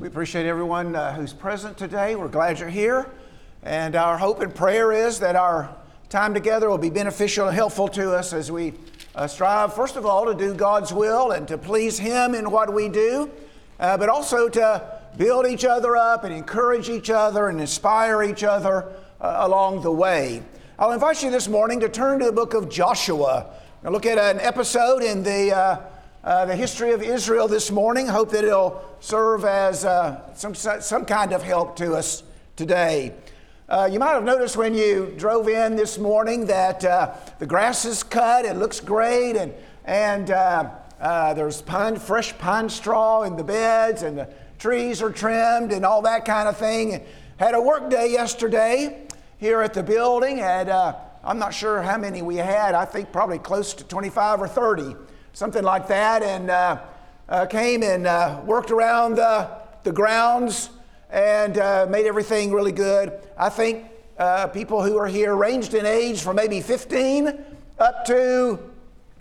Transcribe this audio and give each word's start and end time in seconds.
We 0.00 0.06
appreciate 0.06 0.46
everyone 0.46 0.96
uh, 0.96 1.12
who's 1.12 1.34
present 1.34 1.76
today. 1.76 2.16
We're 2.16 2.28
glad 2.28 2.58
you're 2.58 2.70
here. 2.70 3.06
And 3.62 3.94
our 3.94 4.16
hope 4.16 4.40
and 4.40 4.54
prayer 4.54 4.92
is 4.92 5.20
that 5.20 5.36
our 5.36 5.76
time 6.08 6.32
together 6.32 6.70
will 6.70 6.78
be 6.78 6.88
beneficial 6.88 7.48
and 7.48 7.54
helpful 7.54 7.86
to 7.88 8.14
us 8.14 8.32
as 8.32 8.50
we 8.50 8.72
uh, 9.14 9.26
strive, 9.26 9.74
first 9.74 9.96
of 9.96 10.06
all, 10.06 10.24
to 10.24 10.32
do 10.32 10.54
God's 10.54 10.90
will 10.90 11.32
and 11.32 11.46
to 11.48 11.58
please 11.58 11.98
Him 11.98 12.34
in 12.34 12.50
what 12.50 12.72
we 12.72 12.88
do, 12.88 13.30
uh, 13.78 13.98
but 13.98 14.08
also 14.08 14.48
to 14.48 15.00
build 15.18 15.46
each 15.46 15.66
other 15.66 15.98
up 15.98 16.24
and 16.24 16.32
encourage 16.32 16.88
each 16.88 17.10
other 17.10 17.48
and 17.48 17.60
inspire 17.60 18.22
each 18.22 18.42
other 18.42 18.90
uh, 19.20 19.36
along 19.40 19.82
the 19.82 19.92
way. 19.92 20.42
I'll 20.78 20.92
invite 20.92 21.22
you 21.22 21.30
this 21.30 21.46
morning 21.46 21.78
to 21.80 21.90
turn 21.90 22.20
to 22.20 22.24
the 22.24 22.32
book 22.32 22.54
of 22.54 22.70
Joshua. 22.70 23.50
Now 23.82 23.90
look 23.90 24.06
at 24.06 24.16
an 24.16 24.40
episode 24.40 25.02
in 25.02 25.22
the 25.22 25.52
uh, 26.22 26.44
the 26.44 26.54
history 26.54 26.92
of 26.92 27.02
Israel 27.02 27.48
this 27.48 27.70
morning. 27.70 28.06
Hope 28.06 28.30
that 28.30 28.44
it'll 28.44 28.82
serve 29.00 29.44
as 29.44 29.84
uh, 29.84 30.34
some, 30.34 30.54
some 30.54 31.04
kind 31.04 31.32
of 31.32 31.42
help 31.42 31.76
to 31.76 31.94
us 31.94 32.22
today. 32.56 33.14
Uh, 33.68 33.88
you 33.90 33.98
might 33.98 34.12
have 34.12 34.24
noticed 34.24 34.56
when 34.56 34.74
you 34.74 35.14
drove 35.16 35.48
in 35.48 35.76
this 35.76 35.96
morning 35.96 36.46
that 36.46 36.84
uh, 36.84 37.14
the 37.38 37.46
grass 37.46 37.84
is 37.84 38.02
cut, 38.02 38.44
it 38.44 38.56
looks 38.56 38.80
great, 38.80 39.36
and, 39.36 39.54
and 39.84 40.30
uh, 40.30 40.68
uh, 41.00 41.32
there's 41.34 41.62
pine, 41.62 41.96
fresh 41.96 42.36
pine 42.36 42.68
straw 42.68 43.22
in 43.22 43.36
the 43.36 43.44
beds, 43.44 44.02
and 44.02 44.18
the 44.18 44.28
trees 44.58 45.00
are 45.00 45.12
trimmed, 45.12 45.72
and 45.72 45.86
all 45.86 46.02
that 46.02 46.24
kind 46.24 46.48
of 46.48 46.56
thing. 46.56 47.02
Had 47.38 47.54
a 47.54 47.62
work 47.62 47.88
day 47.88 48.10
yesterday 48.10 49.06
here 49.38 49.62
at 49.62 49.72
the 49.72 49.82
building, 49.82 50.40
and 50.40 50.68
I'm 50.68 51.38
not 51.38 51.54
sure 51.54 51.80
how 51.80 51.96
many 51.96 52.20
we 52.20 52.36
had, 52.36 52.74
I 52.74 52.84
think 52.84 53.12
probably 53.12 53.38
close 53.38 53.72
to 53.74 53.84
25 53.84 54.42
or 54.42 54.48
30 54.48 54.96
something 55.32 55.62
like 55.62 55.86
that, 55.88 56.22
and 56.22 56.50
uh, 56.50 56.80
uh, 57.28 57.46
came 57.46 57.82
and 57.82 58.06
uh, 58.06 58.40
worked 58.44 58.70
around 58.70 59.16
the, 59.16 59.92
grounds 59.92 60.70
and 61.10 61.58
uh, 61.58 61.86
made 61.88 62.06
everything 62.06 62.52
really 62.52 62.72
good. 62.72 63.12
I 63.38 63.48
think 63.48 63.86
uh, 64.18 64.46
people 64.48 64.82
who 64.82 64.98
are 64.98 65.06
here 65.06 65.34
ranged 65.34 65.74
in 65.74 65.86
age 65.86 66.22
from 66.22 66.36
maybe 66.36 66.60
15 66.60 67.44
up 67.78 68.04
to, 68.04 68.58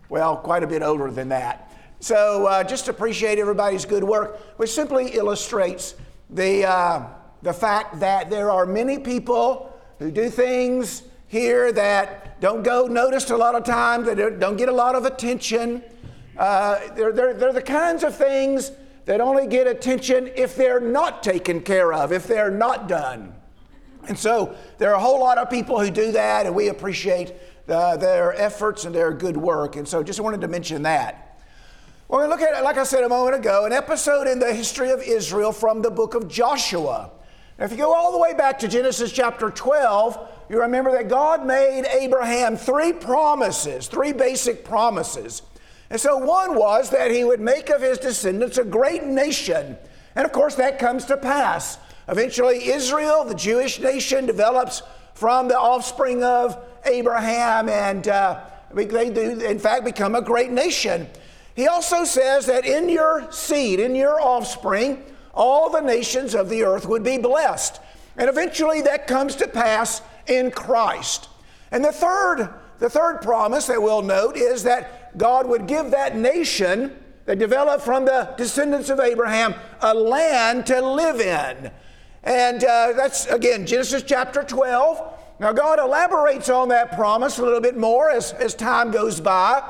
well, 0.10 0.36
quite 0.36 0.64
a 0.64 0.68
bit 0.68 0.84
older 0.84 1.10
than 1.10 1.30
that. 1.30 1.72
So 2.02 2.46
uh, 2.48 2.64
just 2.64 2.88
appreciate 2.88 3.40
everybody's 3.40 3.86
good 3.86 4.04
work, 4.04 4.38
which 4.58 4.72
simply 4.72 5.08
illustrates 5.16 5.96
the, 6.30 7.08
the 7.42 7.54
fact 7.54 8.00
that 8.00 8.30
there 8.30 8.52
are 8.52 8.66
many 8.66 9.00
people 9.00 9.74
who 10.00 10.12
do 10.12 10.30
things 10.30 11.04
here 11.28 11.72
that 11.72 12.42
don't 12.42 12.64
go 12.64 12.88
noticed 12.88 13.30
a 13.30 13.38
lot 13.38 13.56
of 13.56 13.64
times, 13.64 14.08
that 14.08 14.40
don't 14.40 14.58
get 14.58 14.70
a 14.70 14.74
lot 14.74 14.96
of 14.96 15.06
attention. 15.06 15.84
Uh, 16.40 16.80
they're, 16.96 17.12
they're, 17.12 17.34
they're 17.34 17.54
the 17.54 17.62
kinds 17.62 18.04
of 18.04 18.16
things 18.16 18.72
that 19.04 19.20
only 19.20 19.46
get 19.46 19.68
attention 19.68 20.32
if 20.36 20.56
they're 20.56 20.80
not 20.80 21.22
taken 21.22 21.60
care 21.60 21.92
of, 21.92 22.14
if 22.14 22.26
they're 22.26 22.50
not 22.50 22.88
done. 22.88 23.34
And 24.08 24.18
so 24.18 24.56
there 24.78 24.90
are 24.92 24.96
a 24.96 25.00
whole 25.00 25.20
lot 25.20 25.38
of 25.38 25.50
people 25.50 25.80
who 25.80 25.92
do 25.92 26.14
that, 26.14 26.46
and 26.46 26.56
we 26.56 26.70
appreciate 26.70 27.34
their 27.68 28.34
efforts 28.34 28.86
and 28.86 28.96
their 28.96 29.12
good 29.12 29.36
work. 29.36 29.76
And 29.76 29.88
so 29.88 30.02
just 30.02 30.22
wanted 30.22 30.42
to 30.42 30.48
mention 30.48 30.84
that. 30.84 31.42
Well, 32.08 32.22
we 32.22 32.28
look 32.28 32.42
at 32.42 32.58
it, 32.58 32.64
like 32.64 32.78
I 32.78 32.84
said 32.84 33.04
a 33.04 33.10
moment 33.10 33.36
ago, 33.36 33.66
an 33.66 33.74
episode 33.74 34.26
in 34.26 34.40
the 34.40 34.52
history 34.54 34.90
of 34.90 35.02
Israel 35.02 35.52
from 35.52 35.82
the 35.82 35.92
book 35.92 36.16
of 36.16 36.28
Joshua. 36.28 37.12
Now, 37.60 37.66
if 37.66 37.72
you 37.72 37.78
go 37.78 37.94
all 37.94 38.12
the 38.12 38.18
way 38.18 38.34
back 38.34 38.58
to 38.60 38.68
Genesis 38.68 39.12
chapter 39.12 39.52
12, 39.52 40.18
you 40.50 40.62
remember 40.62 40.92
that 40.94 41.10
God 41.10 41.46
made 41.46 41.86
Abraham 41.86 42.56
three 42.56 42.94
promises, 42.94 43.88
three 43.88 44.14
basic 44.14 44.64
promises. 44.64 45.44
And 45.90 46.00
so 46.00 46.18
one 46.18 46.56
was 46.56 46.92
that 46.92 47.12
he 47.12 47.24
would 47.24 47.40
make 47.40 47.70
of 47.70 47.82
his 47.82 47.98
descendants 47.98 48.58
a 48.58 48.64
great 48.64 49.04
nation. 49.04 49.78
And 50.16 50.26
of 50.26 50.32
course, 50.32 50.56
that 50.56 50.80
comes 50.80 51.06
to 51.06 51.18
pass. 51.18 51.78
Eventually, 52.08 52.70
Israel, 52.70 53.24
the 53.24 53.36
Jewish 53.36 53.80
nation, 53.80 54.26
develops 54.26 54.82
from 55.14 55.48
the 55.48 55.60
offspring 55.60 56.24
of 56.24 56.58
Abraham, 56.86 57.70
and 57.70 58.08
uh, 58.08 58.42
they 58.74 59.10
do, 59.10 59.40
in 59.40 59.60
fact, 59.60 59.84
become 59.84 60.16
a 60.16 60.22
great 60.22 60.52
nation. 60.52 61.08
He 61.56 61.68
also 61.68 62.06
says 62.06 62.46
that 62.46 62.66
in 62.66 62.88
your 62.90 63.32
seed, 63.32 63.80
in 63.80 63.96
your 63.96 64.22
offspring, 64.22 65.04
all 65.34 65.70
the 65.70 65.82
nations 65.82 66.36
of 66.36 66.50
the 66.50 66.64
earth 66.64 66.88
would 66.88 67.04
be 67.04 67.18
blessed. 67.18 67.80
And 68.16 68.30
eventually, 68.30 68.82
that 68.84 69.08
comes 69.08 69.36
to 69.38 69.48
pass 69.48 70.02
in 70.28 70.52
Christ. 70.52 71.30
And 71.72 71.84
the 71.84 71.92
third, 71.92 72.50
the 72.80 72.90
third 72.90 73.22
promise 73.22 73.68
that 73.68 73.82
we'll 73.82 74.02
note 74.02 74.38
is 74.38 74.64
that 74.64 74.99
God 75.18 75.48
would 75.48 75.68
give 75.68 75.92
that 75.92 76.16
nation 76.16 76.96
that 77.26 77.38
developed 77.38 77.84
from 77.84 78.06
the 78.06 78.34
descendants 78.38 78.90
of 78.90 79.00
Abraham 79.00 79.54
a 79.82 79.94
land 79.94 80.66
to 80.68 80.82
live 80.82 81.20
in. 81.20 81.72
And 82.24 82.64
uh, 82.64 82.94
that's, 82.96 83.28
again, 83.28 83.66
Genesis 83.66 84.04
chapter 84.04 84.44
12. 84.44 85.14
Now, 85.40 85.54
God 85.54 85.80
elaborates 85.80 86.50
on 86.50 86.70
that 86.70 86.94
promise 86.94 87.38
a 87.38 87.44
little 87.44 87.62
bit 87.62 87.78
more 87.78 88.10
as, 88.10 88.34
as 88.34 88.56
time 88.56 88.92
goes 88.92 89.22
by. 89.22 89.64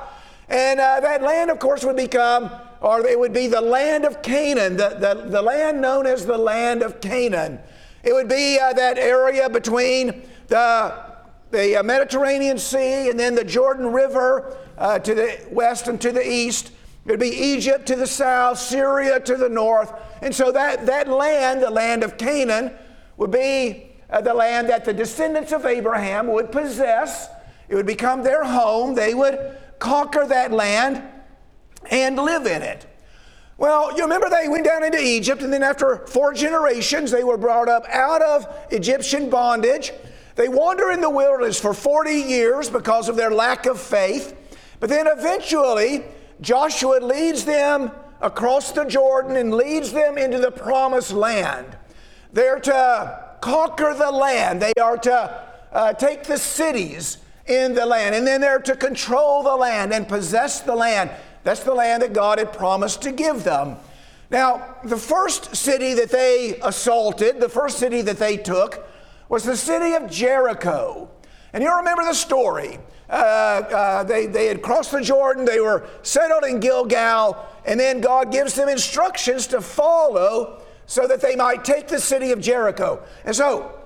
And 0.47 0.79
uh, 0.79 0.99
that 1.01 1.21
land, 1.21 1.51
of 1.51 1.59
course, 1.59 1.83
would 1.83 1.95
become, 1.95 2.49
or 2.81 3.05
it 3.05 3.19
would 3.19 3.33
be 3.33 3.47
the 3.47 3.61
land 3.61 4.05
of 4.05 4.21
Canaan, 4.21 4.77
the, 4.77 4.97
the, 4.99 5.29
the 5.29 5.41
land 5.41 5.79
known 5.79 6.07
as 6.07 6.25
the 6.25 6.37
land 6.37 6.81
of 6.81 7.01
Canaan. 7.01 7.59
It 8.03 8.13
would 8.13 8.29
be 8.29 8.57
uh, 8.57 8.73
that 8.73 8.97
area 8.97 9.49
between 9.49 10.23
the 10.47 11.09
the 11.51 11.81
Mediterranean 11.83 12.57
Sea 12.57 13.09
and 13.09 13.19
then 13.19 13.35
the 13.35 13.43
Jordan 13.43 13.87
River 13.87 14.55
uh, 14.79 14.97
to 14.99 15.13
the 15.13 15.39
west 15.51 15.87
and 15.87 16.01
to 16.01 16.11
the 16.11 16.27
east. 16.27 16.71
It 17.05 17.11
would 17.11 17.19
be 17.19 17.29
Egypt 17.29 17.85
to 17.87 17.95
the 17.95 18.07
south, 18.07 18.57
Syria 18.57 19.19
to 19.19 19.35
the 19.35 19.49
north. 19.49 19.93
And 20.21 20.33
so 20.33 20.51
that, 20.51 20.87
that 20.87 21.07
land, 21.07 21.61
the 21.61 21.69
land 21.69 22.03
of 22.03 22.17
Canaan, 22.17 22.71
would 23.17 23.31
be 23.31 23.91
uh, 24.09 24.21
the 24.21 24.33
land 24.33 24.69
that 24.69 24.85
the 24.85 24.93
descendants 24.93 25.51
of 25.51 25.65
Abraham 25.65 26.27
would 26.27 26.51
possess. 26.51 27.27
It 27.67 27.75
would 27.75 27.85
become 27.85 28.23
their 28.23 28.43
home. 28.43 28.95
They 28.95 29.13
would 29.13 29.57
conquer 29.77 30.25
that 30.25 30.51
land 30.51 31.03
and 31.91 32.15
live 32.17 32.47
in 32.47 32.61
it. 32.61 32.85
Well, 33.57 33.95
you 33.95 34.03
remember 34.03 34.29
they 34.29 34.47
went 34.47 34.65
down 34.65 34.83
into 34.83 35.01
Egypt, 35.01 35.41
and 35.41 35.51
then 35.51 35.63
after 35.63 36.07
four 36.07 36.33
generations, 36.33 37.11
they 37.11 37.25
were 37.25 37.37
brought 37.37 37.67
up 37.67 37.85
out 37.89 38.21
of 38.21 38.47
Egyptian 38.71 39.29
bondage 39.29 39.91
they 40.39 40.47
wander 40.47 40.89
in 40.91 41.01
the 41.01 41.09
wilderness 41.09 41.59
for 41.59 41.73
40 41.73 42.11
years 42.11 42.69
because 42.69 43.09
of 43.09 43.17
their 43.17 43.29
lack 43.29 43.65
of 43.65 43.77
faith. 43.77 44.37
But 44.79 44.89
then 44.89 45.07
eventually, 45.07 46.03
Joshua 46.41 46.99
leads 47.01 47.45
them 47.45 47.91
across 48.21 48.71
the 48.71 48.85
Jordan 48.85 49.35
and 49.35 49.53
leads 49.53 49.91
them 49.91 50.17
into 50.17 50.39
the 50.39 50.51
promised 50.51 51.11
land. 51.11 51.77
They're 52.31 52.59
to 52.59 53.25
conquer 53.41 53.93
the 53.93 54.11
land, 54.11 54.61
they 54.61 54.73
are 54.81 54.97
to 54.97 55.45
uh, 55.71 55.93
take 55.93 56.23
the 56.23 56.37
cities 56.37 57.17
in 57.45 57.73
the 57.73 57.85
land, 57.85 58.15
and 58.15 58.25
then 58.27 58.41
they're 58.41 58.59
to 58.59 58.75
control 58.75 59.43
the 59.43 59.55
land 59.55 59.93
and 59.93 60.07
possess 60.07 60.61
the 60.61 60.75
land. 60.75 61.09
That's 61.43 61.63
the 61.63 61.73
land 61.73 62.03
that 62.03 62.13
God 62.13 62.37
had 62.37 62.53
promised 62.53 63.01
to 63.03 63.11
give 63.11 63.43
them. 63.43 63.77
Now, 64.29 64.75
the 64.83 64.97
first 64.97 65.55
city 65.55 65.95
that 65.95 66.11
they 66.11 66.59
assaulted, 66.61 67.39
the 67.39 67.49
first 67.49 67.79
city 67.79 68.01
that 68.03 68.17
they 68.17 68.37
took, 68.37 68.87
was 69.27 69.43
the 69.43 69.57
city 69.57 69.93
of 69.93 70.09
Jericho. 70.09 71.09
And 71.53 71.63
you 71.63 71.75
remember 71.75 72.03
the 72.03 72.13
story. 72.13 72.79
Uh, 73.09 73.13
uh, 73.13 74.03
they, 74.03 74.27
they 74.27 74.45
had 74.45 74.61
crossed 74.61 74.91
the 74.91 75.01
Jordan, 75.01 75.43
they 75.43 75.59
were 75.59 75.87
settled 76.03 76.43
in 76.43 76.59
Gilgal, 76.59 77.43
and 77.65 77.79
then 77.79 78.01
God 78.01 78.31
gives 78.31 78.53
them 78.53 78.69
instructions 78.69 79.47
to 79.47 79.61
follow 79.61 80.61
so 80.85 81.07
that 81.07 81.21
they 81.21 81.35
might 81.35 81.63
take 81.63 81.87
the 81.87 81.99
city 81.99 82.31
of 82.31 82.39
Jericho. 82.39 83.03
And 83.25 83.35
so 83.35 83.79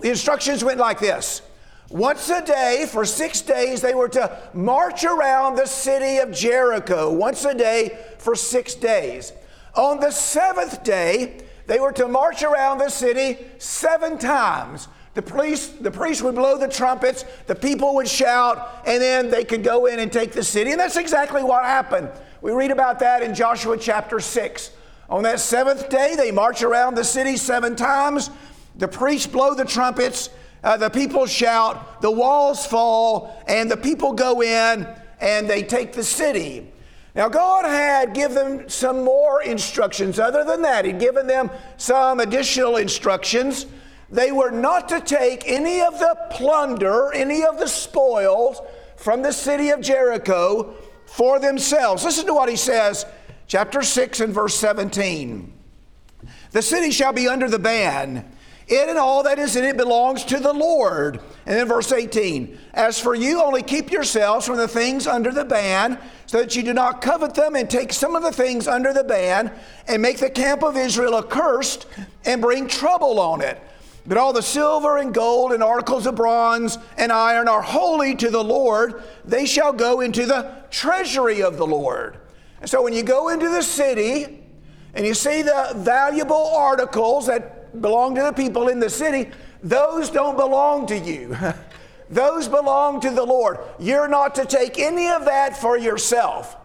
the 0.00 0.10
instructions 0.10 0.62
went 0.62 0.78
like 0.78 1.00
this 1.00 1.42
Once 1.90 2.28
a 2.30 2.44
day, 2.44 2.86
for 2.88 3.04
six 3.04 3.40
days, 3.40 3.80
they 3.80 3.94
were 3.94 4.08
to 4.10 4.50
march 4.52 5.04
around 5.04 5.56
the 5.56 5.66
city 5.66 6.18
of 6.18 6.32
Jericho, 6.32 7.12
once 7.12 7.44
a 7.44 7.54
day 7.54 7.98
for 8.18 8.36
six 8.36 8.74
days. 8.74 9.32
On 9.74 9.98
the 9.98 10.12
seventh 10.12 10.84
day, 10.84 11.40
they 11.66 11.80
were 11.80 11.92
to 11.92 12.06
march 12.06 12.42
around 12.42 12.78
the 12.78 12.90
city 12.90 13.38
seven 13.58 14.18
times. 14.18 14.86
The 15.14 15.22
priest, 15.22 15.82
the 15.82 15.90
priest 15.90 16.22
would 16.22 16.34
blow 16.34 16.58
the 16.58 16.68
trumpets, 16.68 17.24
the 17.46 17.54
people 17.54 17.94
would 17.94 18.08
shout, 18.08 18.82
and 18.84 19.00
then 19.00 19.30
they 19.30 19.44
could 19.44 19.62
go 19.62 19.86
in 19.86 20.00
and 20.00 20.12
take 20.12 20.32
the 20.32 20.42
city. 20.42 20.72
And 20.72 20.80
that's 20.80 20.96
exactly 20.96 21.42
what 21.42 21.64
happened. 21.64 22.10
We 22.42 22.52
read 22.52 22.72
about 22.72 22.98
that 22.98 23.22
in 23.22 23.34
Joshua 23.34 23.78
chapter 23.78 24.18
6. 24.18 24.70
On 25.08 25.22
that 25.22 25.38
seventh 25.38 25.88
day, 25.88 26.14
they 26.16 26.30
march 26.30 26.62
around 26.62 26.96
the 26.96 27.04
city 27.04 27.36
seven 27.36 27.76
times. 27.76 28.30
The 28.76 28.88
priests 28.88 29.28
blow 29.28 29.54
the 29.54 29.64
trumpets, 29.64 30.30
uh, 30.64 30.76
the 30.76 30.90
people 30.90 31.26
shout, 31.26 32.00
the 32.00 32.10
walls 32.10 32.66
fall, 32.66 33.40
and 33.46 33.70
the 33.70 33.76
people 33.76 34.12
go 34.12 34.42
in 34.42 34.88
and 35.20 35.48
they 35.48 35.62
take 35.62 35.92
the 35.92 36.02
city. 36.02 36.72
Now, 37.14 37.28
God 37.28 37.64
had 37.64 38.12
given 38.12 38.58
them 38.58 38.68
some 38.68 39.04
more 39.04 39.42
instructions. 39.42 40.18
Other 40.18 40.42
than 40.42 40.62
that, 40.62 40.84
He'd 40.84 40.98
given 40.98 41.28
them 41.28 41.50
some 41.76 42.18
additional 42.18 42.76
instructions. 42.76 43.66
They 44.10 44.32
were 44.32 44.50
not 44.50 44.88
to 44.90 45.00
take 45.00 45.44
any 45.46 45.80
of 45.80 45.98
the 45.98 46.16
plunder, 46.30 47.12
any 47.12 47.44
of 47.44 47.58
the 47.58 47.68
spoils 47.68 48.60
from 48.96 49.22
the 49.22 49.32
city 49.32 49.70
of 49.70 49.80
Jericho 49.80 50.74
for 51.06 51.38
themselves. 51.38 52.04
Listen 52.04 52.26
to 52.26 52.34
what 52.34 52.48
He 52.48 52.56
says, 52.56 53.06
chapter 53.46 53.82
6 53.82 54.20
and 54.20 54.32
verse 54.32 54.54
17. 54.54 55.52
The 56.52 56.62
city 56.62 56.90
shall 56.90 57.12
be 57.12 57.28
under 57.28 57.48
the 57.48 57.58
ban. 57.58 58.30
It 58.66 58.88
and 58.88 58.98
all 58.98 59.22
that 59.24 59.38
is 59.38 59.56
in 59.56 59.64
it 59.64 59.76
belongs 59.76 60.24
to 60.24 60.38
the 60.40 60.52
Lord. 60.52 61.20
And 61.44 61.56
then 61.56 61.68
verse 61.68 61.92
18 61.92 62.58
As 62.72 62.98
for 62.98 63.14
you, 63.14 63.42
only 63.42 63.62
keep 63.62 63.90
yourselves 63.90 64.46
from 64.46 64.56
the 64.56 64.68
things 64.68 65.06
under 65.06 65.30
the 65.30 65.44
ban, 65.44 65.98
so 66.26 66.38
that 66.38 66.56
you 66.56 66.62
do 66.62 66.72
not 66.72 67.02
covet 67.02 67.34
them 67.34 67.56
and 67.56 67.68
take 67.68 67.92
some 67.92 68.16
of 68.16 68.22
the 68.22 68.32
things 68.32 68.66
under 68.66 68.92
the 68.92 69.04
ban 69.04 69.52
and 69.86 70.00
make 70.00 70.18
the 70.18 70.30
camp 70.30 70.62
of 70.62 70.76
Israel 70.76 71.18
accursed 71.18 71.86
and 72.24 72.40
bring 72.40 72.66
trouble 72.66 73.20
on 73.20 73.42
it. 73.42 73.60
But 74.06 74.18
all 74.18 74.32
the 74.32 74.42
silver 74.42 74.98
and 74.98 75.14
gold 75.14 75.52
and 75.52 75.62
articles 75.62 76.06
of 76.06 76.16
bronze 76.16 76.78
and 76.98 77.10
iron 77.10 77.48
are 77.48 77.62
holy 77.62 78.14
to 78.16 78.30
the 78.30 78.44
Lord. 78.44 79.02
They 79.24 79.46
shall 79.46 79.72
go 79.72 80.00
into 80.00 80.26
the 80.26 80.64
treasury 80.70 81.42
of 81.42 81.56
the 81.56 81.66
Lord. 81.66 82.18
And 82.60 82.68
so 82.68 82.82
when 82.82 82.92
you 82.92 83.02
go 83.02 83.28
into 83.30 83.48
the 83.48 83.62
city 83.62 84.42
and 84.94 85.06
you 85.06 85.14
see 85.14 85.42
the 85.42 85.72
valuable 85.76 86.52
articles 86.54 87.26
that 87.26 87.80
belong 87.80 88.14
to 88.16 88.22
the 88.22 88.32
people 88.32 88.68
in 88.68 88.78
the 88.78 88.90
city, 88.90 89.30
those 89.62 90.10
don't 90.10 90.36
belong 90.36 90.86
to 90.86 90.98
you. 90.98 91.36
those 92.10 92.46
belong 92.46 93.00
to 93.00 93.10
the 93.10 93.24
Lord. 93.24 93.58
You're 93.78 94.08
not 94.08 94.34
to 94.34 94.44
take 94.44 94.78
any 94.78 95.08
of 95.08 95.24
that 95.24 95.56
for 95.56 95.78
yourself. 95.78 96.56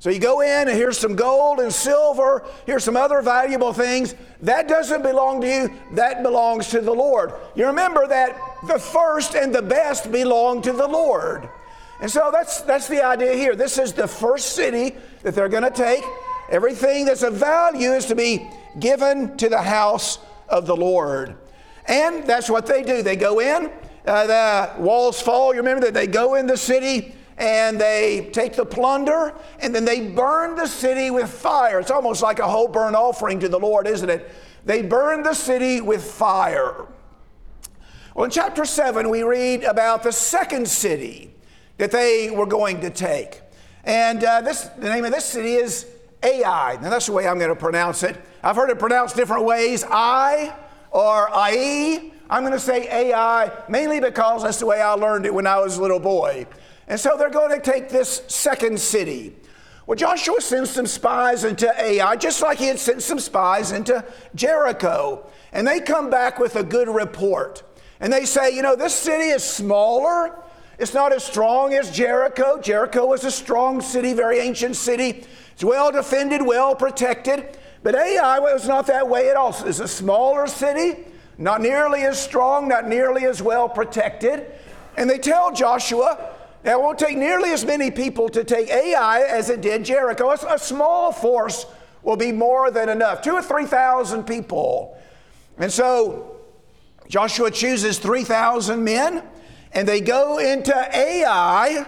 So 0.00 0.08
you 0.08 0.18
go 0.18 0.40
in 0.40 0.66
and 0.66 0.70
here's 0.70 0.96
some 0.96 1.14
gold 1.14 1.60
and 1.60 1.70
silver, 1.70 2.42
here's 2.64 2.84
some 2.84 2.96
other 2.96 3.20
valuable 3.20 3.74
things. 3.74 4.14
That 4.40 4.66
doesn't 4.66 5.02
belong 5.02 5.42
to 5.42 5.46
you, 5.46 5.72
that 5.92 6.22
belongs 6.22 6.68
to 6.70 6.80
the 6.80 6.90
Lord. 6.90 7.34
You 7.54 7.66
remember 7.66 8.06
that 8.06 8.34
the 8.66 8.78
first 8.78 9.34
and 9.34 9.54
the 9.54 9.60
best 9.60 10.10
belong 10.10 10.62
to 10.62 10.72
the 10.72 10.88
Lord. 10.88 11.50
And 12.00 12.10
so 12.10 12.30
that's, 12.32 12.62
that's 12.62 12.88
the 12.88 13.04
idea 13.04 13.34
here. 13.34 13.54
This 13.54 13.76
is 13.76 13.92
the 13.92 14.08
first 14.08 14.54
city 14.54 14.96
that 15.22 15.34
they're 15.34 15.50
going 15.50 15.64
to 15.64 15.70
take. 15.70 16.02
Everything 16.50 17.04
that's 17.04 17.22
of 17.22 17.34
value 17.34 17.90
is 17.90 18.06
to 18.06 18.14
be 18.14 18.48
given 18.78 19.36
to 19.36 19.50
the 19.50 19.60
house 19.60 20.18
of 20.48 20.64
the 20.64 20.74
Lord. 20.74 21.36
And 21.84 22.24
that's 22.26 22.48
what 22.48 22.64
they 22.64 22.82
do. 22.82 23.02
They 23.02 23.16
go 23.16 23.40
in, 23.40 23.70
uh, 24.06 24.26
the 24.26 24.82
walls 24.82 25.20
fall. 25.20 25.52
You 25.52 25.60
remember 25.60 25.84
that 25.84 25.94
they 25.94 26.06
go 26.06 26.36
in 26.36 26.46
the 26.46 26.56
city 26.56 27.16
and 27.40 27.80
they 27.80 28.28
take 28.32 28.52
the 28.52 28.66
plunder 28.66 29.34
and 29.60 29.74
then 29.74 29.86
they 29.86 30.08
burn 30.08 30.54
the 30.56 30.66
city 30.66 31.10
with 31.10 31.30
fire. 31.30 31.80
It's 31.80 31.90
almost 31.90 32.22
like 32.22 32.38
a 32.38 32.46
whole 32.46 32.68
burnt 32.68 32.94
offering 32.94 33.40
to 33.40 33.48
the 33.48 33.58
Lord, 33.58 33.86
isn't 33.86 34.10
it? 34.10 34.30
They 34.66 34.82
burn 34.82 35.22
the 35.22 35.32
city 35.32 35.80
with 35.80 36.04
fire. 36.04 36.86
Well, 38.14 38.26
in 38.26 38.30
chapter 38.30 38.66
7, 38.66 39.08
we 39.08 39.22
read 39.22 39.64
about 39.64 40.02
the 40.02 40.12
second 40.12 40.68
city 40.68 41.34
that 41.78 41.90
they 41.90 42.30
were 42.30 42.44
going 42.44 42.82
to 42.82 42.90
take. 42.90 43.40
And 43.84 44.22
uh, 44.22 44.42
this, 44.42 44.64
the 44.76 44.90
name 44.90 45.06
of 45.06 45.12
this 45.12 45.24
city 45.24 45.54
is 45.54 45.86
Ai. 46.22 46.78
Now, 46.82 46.90
that's 46.90 47.06
the 47.06 47.12
way 47.12 47.26
I'm 47.26 47.38
going 47.38 47.48
to 47.48 47.56
pronounce 47.56 48.02
it. 48.02 48.16
I've 48.42 48.56
heard 48.56 48.68
it 48.68 48.78
pronounced 48.78 49.16
different 49.16 49.44
ways 49.44 49.82
I 49.88 50.54
or 50.90 51.30
Ai. 51.30 52.12
I'm 52.28 52.42
going 52.42 52.52
to 52.52 52.60
say 52.60 52.86
Ai 52.90 53.50
mainly 53.70 53.98
because 53.98 54.42
that's 54.42 54.58
the 54.58 54.66
way 54.66 54.82
I 54.82 54.92
learned 54.92 55.24
it 55.24 55.32
when 55.32 55.46
I 55.46 55.58
was 55.58 55.78
a 55.78 55.82
little 55.82 55.98
boy. 55.98 56.46
And 56.90 56.98
so 56.98 57.16
they're 57.16 57.30
going 57.30 57.58
to 57.58 57.60
take 57.60 57.88
this 57.88 58.24
second 58.26 58.80
city. 58.80 59.36
Well, 59.86 59.94
Joshua 59.94 60.40
sends 60.40 60.70
some 60.70 60.88
spies 60.88 61.44
into 61.44 61.72
Ai, 61.80 62.16
just 62.16 62.42
like 62.42 62.58
he 62.58 62.66
had 62.66 62.80
sent 62.80 63.00
some 63.00 63.20
spies 63.20 63.70
into 63.70 64.04
Jericho. 64.34 65.24
And 65.52 65.64
they 65.66 65.78
come 65.78 66.10
back 66.10 66.40
with 66.40 66.56
a 66.56 66.64
good 66.64 66.88
report. 66.88 67.62
And 68.00 68.12
they 68.12 68.24
say, 68.24 68.56
you 68.56 68.62
know, 68.62 68.74
this 68.74 68.92
city 68.92 69.28
is 69.28 69.44
smaller. 69.44 70.34
It's 70.80 70.92
not 70.92 71.12
as 71.12 71.22
strong 71.22 71.74
as 71.74 71.92
Jericho. 71.92 72.60
Jericho 72.60 73.06
was 73.06 73.22
a 73.22 73.30
strong 73.30 73.80
city, 73.80 74.12
very 74.12 74.40
ancient 74.40 74.74
city. 74.74 75.24
It's 75.52 75.62
well 75.62 75.92
defended, 75.92 76.44
well 76.44 76.74
protected. 76.74 77.56
But 77.84 77.94
Ai 77.94 78.40
was 78.40 78.66
not 78.66 78.88
that 78.88 79.08
way 79.08 79.30
at 79.30 79.36
all. 79.36 79.54
It's 79.64 79.78
a 79.78 79.86
smaller 79.86 80.48
city, 80.48 81.04
not 81.38 81.60
nearly 81.60 82.02
as 82.02 82.20
strong, 82.20 82.66
not 82.66 82.88
nearly 82.88 83.26
as 83.26 83.40
well 83.40 83.68
protected. 83.68 84.50
And 84.96 85.08
they 85.08 85.18
tell 85.18 85.52
Joshua, 85.52 86.34
now, 86.62 86.78
it 86.78 86.82
won't 86.82 86.98
take 86.98 87.16
nearly 87.16 87.52
as 87.52 87.64
many 87.64 87.90
people 87.90 88.28
to 88.28 88.44
take 88.44 88.68
Ai 88.68 89.22
as 89.22 89.48
it 89.48 89.62
did 89.62 89.84
Jericho. 89.84 90.30
A, 90.30 90.58
small 90.58 91.10
force 91.10 91.64
will 92.02 92.16
be 92.16 92.32
more 92.32 92.70
than 92.70 92.90
enough 92.90 93.22
two 93.22 93.32
or 93.32 93.42
3,000 93.42 94.24
people. 94.24 94.98
And 95.56 95.72
so 95.72 96.36
Joshua 97.08 97.50
chooses 97.50 97.98
3,000 97.98 98.82
men, 98.82 99.22
and 99.72 99.88
they 99.88 100.00
go 100.02 100.38
into 100.38 100.74
Ai. 100.74 101.86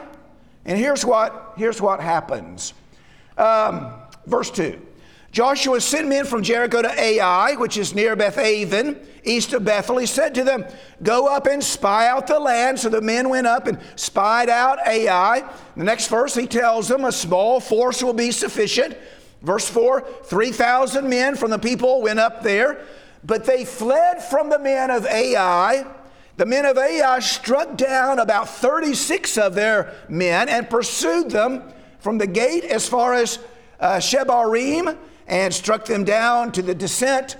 And 0.65 0.79
here's 0.79 1.05
what, 1.05 1.53
here's 1.57 1.81
what 1.81 2.01
happens. 2.01 2.73
Um, 3.37 3.93
verse 4.27 4.51
2. 4.51 4.81
Joshua 5.33 5.81
sent 5.81 6.09
men 6.09 6.27
from 6.27 6.43
Jericho 6.43 6.83
to 6.83 7.01
Ai, 7.01 7.55
which 7.55 7.79
is 7.79 7.95
near 7.95 8.15
Beth 8.15 8.37
Aven, 8.37 9.01
east 9.25 9.55
of 9.55 9.65
Bethel. 9.65 9.97
He 9.97 10.05
said 10.05 10.35
to 10.35 10.45
them, 10.45 10.67
Go 11.03 11.27
up 11.27 11.47
and 11.47 11.65
spy 11.65 12.07
out 12.07 12.27
the 12.27 12.39
land. 12.39 12.79
So 12.79 12.91
the 12.91 13.01
men 13.01 13.31
went 13.31 13.47
up 13.47 13.67
and 13.67 13.79
spied 13.97 14.51
out 14.51 14.79
Ai. 14.87 15.43
The 15.75 15.85
next 15.85 16.09
verse, 16.09 16.35
he 16.35 16.47
tells 16.47 16.87
them, 16.87 17.07
A 17.07 17.13
small 17.13 17.61
force 17.61 18.03
will 18.03 18.13
be 18.13 18.31
sufficient. 18.31 18.95
Verse 19.41 19.67
4 19.71 20.03
3,000 20.25 21.09
men 21.09 21.35
from 21.35 21.51
the 21.51 21.59
people 21.59 22.03
went 22.03 22.21
up 22.21 22.43
there, 22.43 22.85
but 23.25 23.47
they 23.47 23.65
fled 23.65 24.23
from 24.23 24.51
the 24.51 24.59
men 24.59 24.91
of 24.91 25.07
Ai. 25.07 25.87
The 26.37 26.47
men 26.47 26.67
of 26.67 26.77
Ai 26.77 27.21
struck 27.21 27.79
down 27.79 28.19
about 28.19 28.51
36 28.51 29.39
of 29.39 29.55
their 29.55 29.95
men 30.11 30.51
and 30.51 30.69
pursued 30.69 31.31
them 31.31 31.63
from 32.01 32.19
the 32.19 32.27
gate 32.27 32.65
as 32.65 32.87
far 32.87 33.15
as 33.15 33.39
uh, 33.81 33.97
Shebarim 33.97 34.99
and 35.33 35.55
struck 35.55 35.87
them 35.87 36.05
down 36.05 36.53
to 36.53 36.61
the 36.61 36.75
descent. 36.75 37.39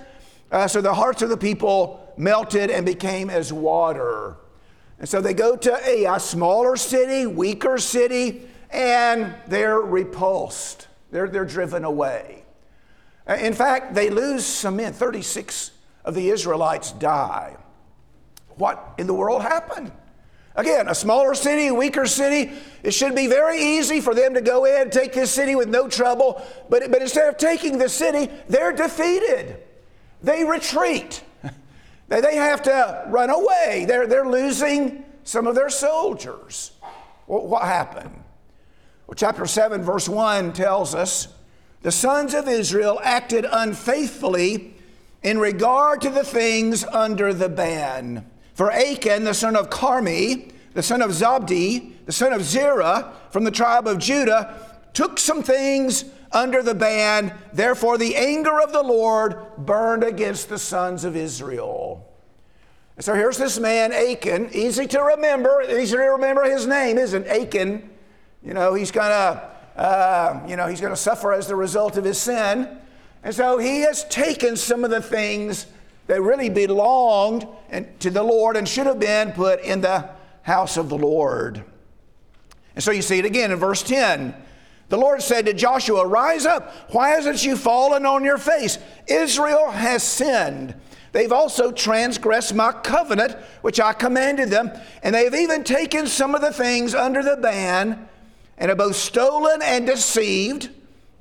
Uh, 0.51 0.67
so 0.67 0.81
the 0.81 0.95
hearts 0.95 1.21
of 1.21 1.29
the 1.29 1.37
people 1.37 2.11
melted 2.17 2.71
and 2.71 2.87
became 2.87 3.29
as 3.29 3.53
water. 3.53 4.35
And 4.97 5.07
so 5.07 5.21
they 5.21 5.35
go 5.35 5.55
to 5.55 5.87
a, 5.87 6.05
a 6.05 6.19
smaller 6.19 6.75
city, 6.75 7.27
weaker 7.27 7.77
city, 7.77 8.49
and 8.71 9.35
they're 9.47 9.79
repulsed. 9.79 10.87
They're, 11.11 11.27
they're 11.27 11.45
driven 11.45 11.85
away. 11.85 12.45
Uh, 13.29 13.35
in 13.35 13.53
fact, 13.53 13.93
they 13.93 14.09
lose 14.09 14.43
some 14.43 14.77
men. 14.77 14.91
36 14.91 15.69
of 16.03 16.15
the 16.15 16.29
Israelites 16.29 16.93
die. 16.93 17.55
What 18.55 18.95
in 18.97 19.05
the 19.05 19.13
world 19.13 19.43
happened? 19.43 19.91
Again, 20.55 20.87
a 20.87 20.93
smaller 20.93 21.33
city, 21.33 21.67
a 21.67 21.73
weaker 21.73 22.05
city, 22.05 22.53
it 22.83 22.93
should 22.93 23.15
be 23.15 23.27
very 23.27 23.59
easy 23.59 24.01
for 24.01 24.13
them 24.13 24.35
to 24.35 24.41
go 24.41 24.65
in 24.65 24.91
take 24.91 25.13
this 25.13 25.31
city 25.31 25.55
with 25.55 25.67
no 25.67 25.87
trouble. 25.87 26.45
But, 26.69 26.91
but 26.91 27.01
instead 27.01 27.27
of 27.27 27.37
taking 27.37 27.79
the 27.79 27.89
city, 27.89 28.31
they're 28.47 28.71
defeated. 28.71 29.57
They 30.21 30.43
retreat. 30.43 31.23
they, 32.07 32.21
they 32.21 32.35
have 32.35 32.61
to 32.63 33.05
run 33.07 33.31
away. 33.31 33.85
They're, 33.87 34.05
they're 34.05 34.29
losing 34.29 35.03
some 35.23 35.47
of 35.47 35.55
their 35.55 35.69
soldiers. 35.69 36.71
Well, 37.25 37.47
what 37.47 37.63
happened? 37.63 38.23
Well, 39.07 39.15
chapter 39.15 39.47
7, 39.47 39.81
verse 39.81 40.07
1 40.07 40.53
tells 40.53 40.93
us 40.93 41.29
the 41.81 41.91
sons 41.91 42.33
of 42.33 42.47
Israel 42.47 42.99
acted 43.03 43.45
unfaithfully 43.49 44.75
in 45.23 45.39
regard 45.39 46.01
to 46.01 46.09
the 46.09 46.23
things 46.23 46.83
under 46.85 47.33
the 47.33 47.49
ban. 47.49 48.29
For 48.53 48.71
Achan, 48.71 49.23
the 49.23 49.33
son 49.33 49.55
of 49.55 49.69
Carmi, 49.69 50.51
the 50.73 50.83
son 50.83 51.01
of 51.01 51.11
Zabdi, 51.11 51.93
the 52.05 52.11
son 52.11 52.33
of 52.33 52.43
Zerah 52.43 53.13
from 53.31 53.43
the 53.43 53.51
tribe 53.51 53.87
of 53.87 53.97
Judah, 53.97 54.79
took 54.93 55.17
some 55.17 55.41
things 55.41 56.05
under 56.31 56.61
the 56.61 56.75
ban. 56.75 57.33
Therefore, 57.51 57.97
the 57.97 58.15
anger 58.15 58.59
of 58.61 58.71
the 58.71 58.83
Lord 58.83 59.37
burned 59.57 60.03
against 60.03 60.49
the 60.49 60.59
sons 60.59 61.03
of 61.03 61.15
Israel. 61.15 62.07
So 62.99 63.15
here's 63.15 63.37
this 63.37 63.59
man, 63.59 63.91
Achan. 63.91 64.51
Easy 64.53 64.85
to 64.87 65.01
remember. 65.01 65.63
Easy 65.63 65.97
to 65.97 66.03
remember 66.03 66.43
his 66.43 66.67
name, 66.67 66.99
isn't 66.99 67.25
Achan? 67.27 67.89
You 68.43 68.53
know, 68.53 68.75
he's 68.75 68.91
gonna, 68.91 69.49
uh, 69.75 70.41
you 70.47 70.55
know, 70.55 70.67
he's 70.67 70.81
gonna 70.81 70.95
suffer 70.95 71.33
as 71.33 71.47
the 71.47 71.55
result 71.55 71.97
of 71.97 72.03
his 72.03 72.19
sin. 72.19 72.77
And 73.23 73.33
so 73.33 73.57
he 73.57 73.81
has 73.81 74.05
taken 74.05 74.55
some 74.55 74.83
of 74.83 74.91
the 74.91 75.01
things 75.01 75.65
that 76.07 76.21
really 76.21 76.49
belonged 76.49 77.47
to 77.99 78.09
the 78.09 78.23
Lord 78.23 78.57
and 78.57 78.67
should 78.67 78.87
have 78.87 78.99
been 78.99 79.31
put 79.31 79.61
in 79.61 79.81
the 79.81 80.09
house 80.41 80.77
of 80.77 80.89
the 80.89 80.97
Lord. 80.97 81.63
And 82.75 82.83
so 82.83 82.91
you 82.91 83.01
see 83.01 83.19
it 83.19 83.25
again 83.25 83.51
in 83.51 83.57
verse 83.57 83.83
10. 83.83 84.35
The 84.89 84.97
Lord 84.97 85.21
said 85.21 85.45
to 85.45 85.53
Joshua, 85.53 86.05
Rise 86.05 86.45
up. 86.45 86.71
Why 86.91 87.09
hasn't 87.09 87.43
you 87.43 87.55
fallen 87.55 88.05
on 88.05 88.23
your 88.23 88.37
face? 88.37 88.77
Israel 89.07 89.71
has 89.71 90.03
sinned. 90.03 90.75
They've 91.13 91.31
also 91.31 91.71
transgressed 91.71 92.55
my 92.55 92.71
covenant, 92.71 93.37
which 93.61 93.79
I 93.79 93.93
commanded 93.93 94.49
them, 94.49 94.71
and 95.03 95.13
they 95.13 95.25
have 95.25 95.35
even 95.35 95.63
taken 95.63 96.07
some 96.07 96.33
of 96.33 96.41
the 96.41 96.51
things 96.51 96.95
under 96.95 97.21
the 97.23 97.37
ban, 97.37 98.09
and 98.57 98.69
have 98.69 98.79
both 98.79 98.95
stolen 98.95 99.61
and 99.61 99.85
deceived. 99.85 100.69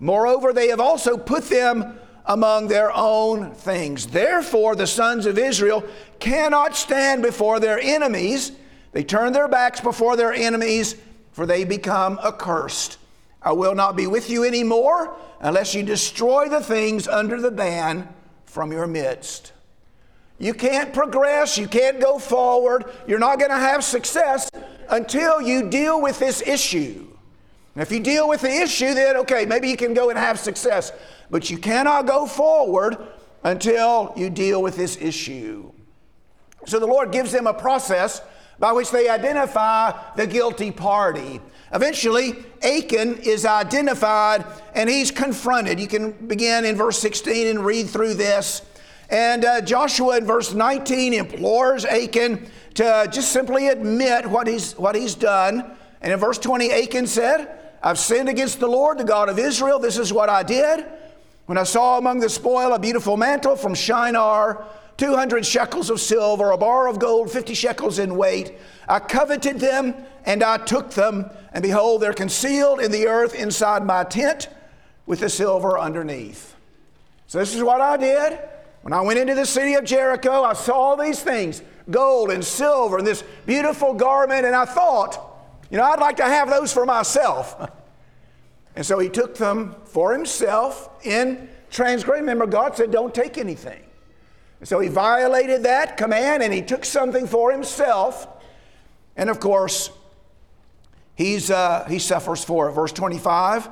Moreover, 0.00 0.52
they 0.52 0.68
have 0.68 0.80
also 0.80 1.16
put 1.16 1.44
them 1.44 1.98
among 2.26 2.68
their 2.68 2.92
own 2.94 3.52
things. 3.52 4.06
Therefore, 4.06 4.76
the 4.76 4.86
sons 4.86 5.26
of 5.26 5.38
Israel 5.38 5.84
cannot 6.18 6.76
stand 6.76 7.22
before 7.22 7.60
their 7.60 7.80
enemies. 7.80 8.52
They 8.92 9.04
turn 9.04 9.32
their 9.32 9.48
backs 9.48 9.80
before 9.80 10.16
their 10.16 10.32
enemies, 10.32 10.96
for 11.32 11.46
they 11.46 11.64
become 11.64 12.18
accursed. 12.24 12.98
I 13.42 13.52
will 13.52 13.74
not 13.74 13.96
be 13.96 14.06
with 14.06 14.30
you 14.30 14.44
anymore 14.44 15.16
unless 15.40 15.74
you 15.74 15.82
destroy 15.82 16.48
the 16.48 16.60
things 16.60 17.08
under 17.08 17.40
the 17.40 17.50
ban 17.50 18.08
from 18.44 18.70
your 18.70 18.86
midst. 18.86 19.52
You 20.38 20.54
can't 20.54 20.92
progress, 20.92 21.56
you 21.56 21.68
can't 21.68 22.00
go 22.00 22.18
forward, 22.18 22.84
you're 23.06 23.18
not 23.18 23.38
going 23.38 23.50
to 23.50 23.56
have 23.56 23.82
success 23.84 24.48
until 24.88 25.40
you 25.40 25.68
deal 25.68 26.00
with 26.00 26.18
this 26.18 26.42
issue. 26.42 27.11
And 27.74 27.82
if 27.82 27.90
you 27.90 28.00
deal 28.00 28.28
with 28.28 28.42
the 28.42 28.50
issue, 28.50 28.94
then 28.94 29.16
okay, 29.18 29.46
maybe 29.46 29.68
you 29.68 29.76
can 29.76 29.94
go 29.94 30.10
and 30.10 30.18
have 30.18 30.38
success. 30.38 30.92
But 31.30 31.50
you 31.50 31.58
cannot 31.58 32.06
go 32.06 32.26
forward 32.26 32.96
until 33.44 34.12
you 34.16 34.30
deal 34.30 34.62
with 34.62 34.76
this 34.76 34.96
issue. 35.00 35.72
So 36.66 36.78
the 36.78 36.86
Lord 36.86 37.12
gives 37.12 37.32
them 37.32 37.46
a 37.46 37.54
process 37.54 38.20
by 38.58 38.72
which 38.72 38.90
they 38.90 39.08
identify 39.08 39.98
the 40.14 40.26
guilty 40.26 40.70
party. 40.70 41.40
Eventually, 41.72 42.44
Achan 42.62 43.18
is 43.18 43.44
identified 43.46 44.44
and 44.74 44.88
he's 44.88 45.10
confronted. 45.10 45.80
You 45.80 45.88
can 45.88 46.12
begin 46.12 46.64
in 46.64 46.76
verse 46.76 46.98
16 46.98 47.46
and 47.48 47.64
read 47.64 47.88
through 47.88 48.14
this. 48.14 48.62
And 49.08 49.44
uh, 49.44 49.60
Joshua 49.62 50.18
in 50.18 50.26
verse 50.26 50.54
19 50.54 51.14
implores 51.14 51.84
Achan 51.84 52.46
to 52.74 53.08
just 53.10 53.32
simply 53.32 53.68
admit 53.68 54.26
what 54.26 54.46
he's, 54.46 54.74
what 54.78 54.94
he's 54.94 55.14
done. 55.14 55.76
And 56.00 56.12
in 56.12 56.18
verse 56.18 56.38
20, 56.38 56.70
Achan 56.70 57.06
said, 57.06 57.61
I've 57.82 57.98
sinned 57.98 58.28
against 58.28 58.60
the 58.60 58.68
Lord, 58.68 58.98
the 58.98 59.04
God 59.04 59.28
of 59.28 59.38
Israel. 59.38 59.78
This 59.78 59.98
is 59.98 60.12
what 60.12 60.28
I 60.28 60.42
did. 60.42 60.86
When 61.46 61.58
I 61.58 61.64
saw 61.64 61.98
among 61.98 62.20
the 62.20 62.28
spoil 62.28 62.72
a 62.72 62.78
beautiful 62.78 63.16
mantle 63.16 63.56
from 63.56 63.74
Shinar, 63.74 64.64
200 64.96 65.44
shekels 65.44 65.90
of 65.90 66.00
silver, 66.00 66.52
a 66.52 66.56
bar 66.56 66.86
of 66.86 66.98
gold, 67.00 67.30
50 67.30 67.54
shekels 67.54 67.98
in 67.98 68.16
weight, 68.16 68.58
I 68.88 69.00
coveted 69.00 69.58
them 69.58 69.94
and 70.24 70.42
I 70.42 70.58
took 70.58 70.92
them. 70.92 71.28
And 71.52 71.62
behold, 71.62 72.02
they're 72.02 72.12
concealed 72.12 72.80
in 72.80 72.92
the 72.92 73.08
earth 73.08 73.34
inside 73.34 73.84
my 73.84 74.04
tent 74.04 74.48
with 75.06 75.20
the 75.20 75.28
silver 75.28 75.78
underneath. 75.78 76.54
So 77.26 77.38
this 77.38 77.54
is 77.54 77.62
what 77.62 77.80
I 77.80 77.96
did. 77.96 78.38
When 78.82 78.92
I 78.92 79.00
went 79.00 79.18
into 79.18 79.34
the 79.34 79.46
city 79.46 79.74
of 79.74 79.84
Jericho, 79.84 80.44
I 80.44 80.52
saw 80.52 80.94
these 80.94 81.20
things 81.20 81.62
gold 81.90 82.30
and 82.30 82.44
silver 82.44 82.98
and 82.98 83.06
this 83.06 83.24
beautiful 83.44 83.94
garment, 83.94 84.46
and 84.46 84.54
I 84.54 84.64
thought, 84.64 85.31
you 85.72 85.78
know, 85.78 85.84
I'd 85.84 86.00
like 86.00 86.18
to 86.18 86.24
have 86.24 86.50
those 86.50 86.70
for 86.70 86.84
myself. 86.84 87.56
and 88.76 88.84
so 88.84 88.98
he 88.98 89.08
took 89.08 89.36
them 89.36 89.74
for 89.86 90.12
himself 90.12 90.90
in 91.02 91.48
transgression. 91.70 92.26
Remember, 92.26 92.46
God 92.46 92.76
said, 92.76 92.90
don't 92.90 93.14
take 93.14 93.38
anything. 93.38 93.82
And 94.60 94.68
so 94.68 94.80
he 94.80 94.88
violated 94.88 95.62
that 95.62 95.96
command 95.96 96.42
and 96.42 96.52
he 96.52 96.60
took 96.60 96.84
something 96.84 97.26
for 97.26 97.50
himself. 97.50 98.28
And 99.16 99.30
of 99.30 99.40
course, 99.40 99.88
he's, 101.14 101.50
uh, 101.50 101.86
he 101.88 101.98
suffers 101.98 102.44
for 102.44 102.68
it. 102.68 102.72
Verse 102.72 102.92
25 102.92 103.70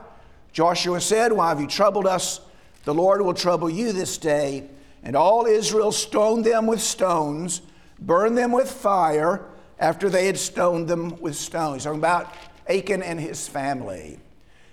Joshua 0.53 1.01
said, 1.01 1.33
Why 1.33 1.51
have 1.51 1.61
you 1.61 1.69
troubled 1.69 2.07
us? 2.07 2.41
The 2.85 2.95
Lord 2.95 3.21
will 3.21 3.35
trouble 3.35 3.71
you 3.71 3.93
this 3.93 4.17
day. 4.19 4.69
And 5.03 5.15
all 5.15 5.47
Israel 5.47 5.93
stoned 5.93 6.45
them 6.47 6.67
with 6.67 6.81
stones, 6.81 7.61
burned 8.01 8.37
them 8.37 8.53
with 8.53 8.71
fire 8.71 9.45
after 9.81 10.09
they 10.09 10.27
had 10.27 10.39
stoned 10.39 10.87
them 10.87 11.21
with 11.21 11.35
stones. 11.35 11.85
Talking 11.85 11.99
about 11.99 12.33
Achan 12.69 13.03
and 13.03 13.19
his 13.19 13.49
family. 13.49 14.21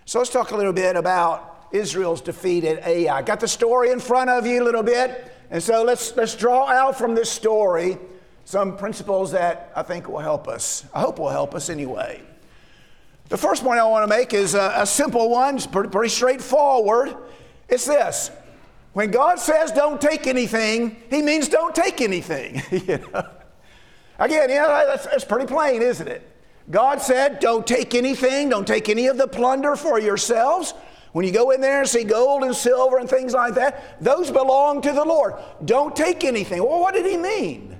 So 0.05 0.19
let's 0.19 0.31
talk 0.31 0.51
a 0.51 0.55
little 0.55 0.73
bit 0.73 0.95
about 0.95 1.69
Israel's 1.71 2.21
defeat 2.21 2.63
at 2.63 2.85
Ai. 2.85 3.21
Got 3.23 3.39
the 3.39 3.47
story 3.47 3.91
in 3.91 3.99
front 3.99 4.29
of 4.29 4.45
you 4.45 4.61
a 4.61 4.65
little 4.65 4.83
bit. 4.83 5.33
And 5.49 5.63
so 5.63 5.83
let's, 5.83 6.15
let's 6.15 6.35
draw 6.35 6.67
out 6.67 6.97
from 6.97 7.15
this 7.15 7.31
story 7.31 7.97
some 8.45 8.77
principles 8.77 9.31
that 9.31 9.71
I 9.75 9.83
think 9.83 10.07
will 10.07 10.19
help 10.19 10.47
us. 10.47 10.85
I 10.93 11.01
hope 11.01 11.19
will 11.19 11.29
help 11.29 11.55
us 11.55 11.69
anyway. 11.69 12.21
The 13.29 13.37
first 13.37 13.63
point 13.63 13.79
I 13.79 13.85
want 13.85 14.09
to 14.09 14.15
make 14.15 14.33
is 14.33 14.55
a, 14.55 14.73
a 14.75 14.85
simple 14.85 15.29
one, 15.29 15.55
it's 15.55 15.67
pretty, 15.67 15.89
pretty 15.89 16.09
straightforward. 16.09 17.15
It's 17.67 17.85
this 17.85 18.31
when 18.93 19.11
God 19.11 19.37
says 19.37 19.71
don't 19.71 19.99
take 19.99 20.27
anything, 20.27 20.95
He 21.09 21.21
means 21.21 21.49
don't 21.49 21.75
take 21.75 22.01
anything. 22.01 22.63
you 22.71 22.97
know? 22.97 23.27
Again, 24.19 24.49
yeah, 24.49 24.85
that's, 24.87 25.05
that's 25.05 25.25
pretty 25.25 25.45
plain, 25.45 25.81
isn't 25.81 26.07
it? 26.07 26.27
God 26.69 27.01
said, 27.01 27.39
don't 27.39 27.65
take 27.65 27.95
anything, 27.95 28.49
don't 28.49 28.67
take 28.67 28.89
any 28.89 29.07
of 29.07 29.17
the 29.17 29.27
plunder 29.27 29.75
for 29.75 29.99
yourselves. 29.99 30.73
When 31.13 31.25
you 31.25 31.31
go 31.31 31.51
in 31.51 31.61
there 31.61 31.79
and 31.79 31.89
see 31.89 32.03
gold 32.03 32.43
and 32.43 32.55
silver 32.55 32.97
and 32.97 33.09
things 33.09 33.33
like 33.33 33.55
that, 33.55 34.03
those 34.03 34.29
belong 34.29 34.81
to 34.81 34.91
the 34.91 35.05
Lord. 35.05 35.35
Don't 35.63 35.95
take 35.95 36.23
anything. 36.23 36.59
Well, 36.59 36.79
what 36.79 36.93
did 36.93 37.05
he 37.05 37.17
mean? 37.17 37.77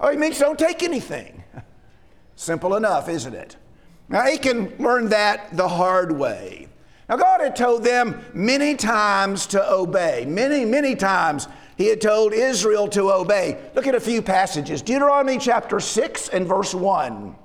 Oh, 0.00 0.10
he 0.10 0.16
means 0.16 0.38
don't 0.38 0.58
take 0.58 0.82
anything. 0.82 1.44
Simple 2.36 2.76
enough, 2.76 3.08
isn't 3.08 3.34
it? 3.34 3.56
Now, 4.08 4.20
Achan 4.20 4.74
learned 4.78 5.10
that 5.10 5.56
the 5.56 5.68
hard 5.68 6.12
way. 6.12 6.68
Now, 7.08 7.16
God 7.16 7.40
had 7.40 7.54
told 7.54 7.84
them 7.84 8.20
many 8.34 8.74
times 8.74 9.46
to 9.48 9.72
obey. 9.72 10.24
Many, 10.26 10.64
many 10.64 10.96
times 10.96 11.48
He 11.76 11.88
had 11.88 12.00
told 12.00 12.32
Israel 12.32 12.88
to 12.88 13.12
obey. 13.12 13.58
Look 13.74 13.86
at 13.86 13.94
a 13.94 14.00
few 14.00 14.22
passages 14.22 14.82
Deuteronomy 14.82 15.38
chapter 15.38 15.78
6 15.78 16.28
and 16.30 16.46
verse 16.46 16.74
1. 16.74 17.36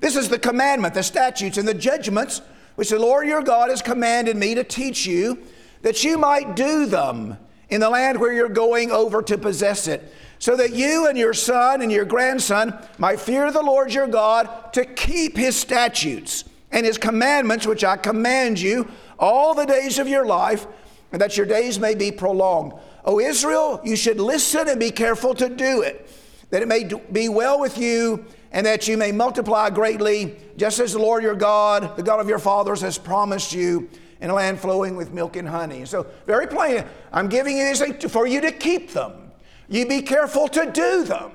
This 0.00 0.16
is 0.16 0.28
the 0.28 0.38
commandment, 0.38 0.94
the 0.94 1.02
statutes, 1.02 1.58
and 1.58 1.68
the 1.68 1.74
judgments 1.74 2.42
which 2.74 2.90
the 2.90 2.98
Lord 2.98 3.28
your 3.28 3.42
God 3.42 3.70
has 3.70 3.82
commanded 3.82 4.36
me 4.36 4.54
to 4.54 4.64
teach 4.64 5.06
you, 5.06 5.42
that 5.82 6.02
you 6.02 6.16
might 6.18 6.56
do 6.56 6.86
them 6.86 7.36
in 7.68 7.80
the 7.80 7.90
land 7.90 8.18
where 8.18 8.32
you're 8.32 8.48
going 8.48 8.90
over 8.90 9.22
to 9.22 9.38
possess 9.38 9.86
it, 9.86 10.12
so 10.38 10.56
that 10.56 10.72
you 10.72 11.06
and 11.06 11.16
your 11.16 11.34
son 11.34 11.82
and 11.82 11.92
your 11.92 12.04
grandson 12.04 12.76
might 12.98 13.20
fear 13.20 13.52
the 13.52 13.62
Lord 13.62 13.92
your 13.92 14.08
God 14.08 14.72
to 14.72 14.84
keep 14.84 15.36
his 15.36 15.54
statutes 15.54 16.44
and 16.70 16.86
his 16.86 16.98
commandments, 16.98 17.66
which 17.66 17.84
I 17.84 17.96
command 17.96 18.58
you 18.58 18.90
all 19.18 19.54
the 19.54 19.66
days 19.66 19.98
of 19.98 20.08
your 20.08 20.26
life, 20.26 20.66
and 21.12 21.20
that 21.20 21.36
your 21.36 21.46
days 21.46 21.78
may 21.78 21.94
be 21.94 22.10
prolonged. 22.10 22.72
O 23.04 23.18
Israel, 23.18 23.80
you 23.84 23.96
should 23.96 24.20
listen 24.20 24.68
and 24.68 24.78
be 24.78 24.90
careful 24.90 25.34
to 25.34 25.48
do 25.48 25.82
it, 25.82 26.08
that 26.50 26.62
it 26.62 26.68
may 26.68 26.88
be 27.10 27.28
well 27.28 27.58
with 27.58 27.78
you, 27.78 28.24
and 28.52 28.66
that 28.66 28.86
you 28.86 28.96
may 28.96 29.10
multiply 29.12 29.70
greatly, 29.70 30.36
just 30.56 30.78
as 30.78 30.92
the 30.92 30.98
Lord 30.98 31.22
your 31.22 31.34
God, 31.34 31.96
the 31.96 32.02
God 32.02 32.20
of 32.20 32.28
your 32.28 32.38
fathers, 32.38 32.80
has 32.82 32.98
promised 32.98 33.52
you 33.52 33.88
in 34.20 34.30
a 34.30 34.34
land 34.34 34.60
flowing 34.60 34.94
with 34.94 35.12
milk 35.12 35.36
and 35.36 35.48
honey. 35.48 35.84
So, 35.84 36.06
very 36.26 36.46
plain, 36.46 36.84
I'm 37.12 37.28
giving 37.28 37.56
you 37.56 37.66
these 37.66 37.80
things 37.80 38.10
for 38.12 38.26
you 38.26 38.40
to 38.42 38.52
keep 38.52 38.92
them. 38.92 39.32
You 39.68 39.86
be 39.86 40.02
careful 40.02 40.48
to 40.48 40.70
do 40.70 41.02
them. 41.02 41.32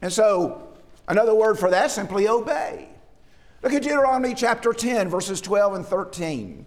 And 0.00 0.12
so, 0.12 0.68
another 1.08 1.34
word 1.34 1.58
for 1.58 1.70
that 1.70 1.90
simply 1.90 2.28
obey. 2.28 2.88
Look 3.62 3.72
at 3.74 3.82
Deuteronomy 3.82 4.34
chapter 4.34 4.72
10, 4.72 5.08
verses 5.08 5.40
12 5.40 5.74
and 5.74 5.86
13. 5.86 6.64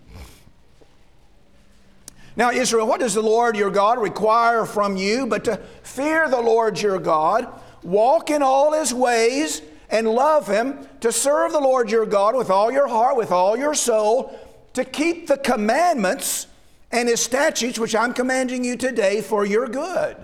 Now, 2.36 2.51
Israel, 2.51 2.88
what 2.88 3.00
does 3.00 3.13
the 3.13 3.22
Lord 3.22 3.56
your 3.56 3.72
God 3.72 4.00
require 4.00 4.65
from 4.65 4.98
you 4.98 5.25
but 5.25 5.46
to 5.46 5.58
fear 5.84 6.30
the 6.30 6.42
Lord 6.42 6.82
your 6.82 7.00
God, 7.00 7.48
walk 7.84 8.30
in 8.30 8.42
all 8.44 8.74
his 8.74 8.94
ways, 8.94 9.62
and 9.89 10.08
love 10.08 10.48
him, 10.48 10.88
to 11.01 11.12
serve 11.12 11.51
the 11.51 11.60
Lord 11.60 11.89
your 11.89 12.06
God 12.06 12.36
with 12.36 12.50
all 12.50 12.72
your 12.72 12.88
heart, 12.88 13.15
with 13.15 13.32
all 13.32 13.56
your 13.56 13.74
soul, 13.74 14.38
to 14.74 14.84
keep 14.84 15.27
the 15.27 15.38
commandments 15.38 16.48
and 16.92 17.08
his 17.08 17.22
statutes, 17.22 17.80
which 17.80 17.96
I'm 17.96 18.13
commanding 18.13 18.63
you 18.63 18.75
today 18.75 19.22
for 19.22 19.46
your 19.46 19.68
good? 19.68 20.18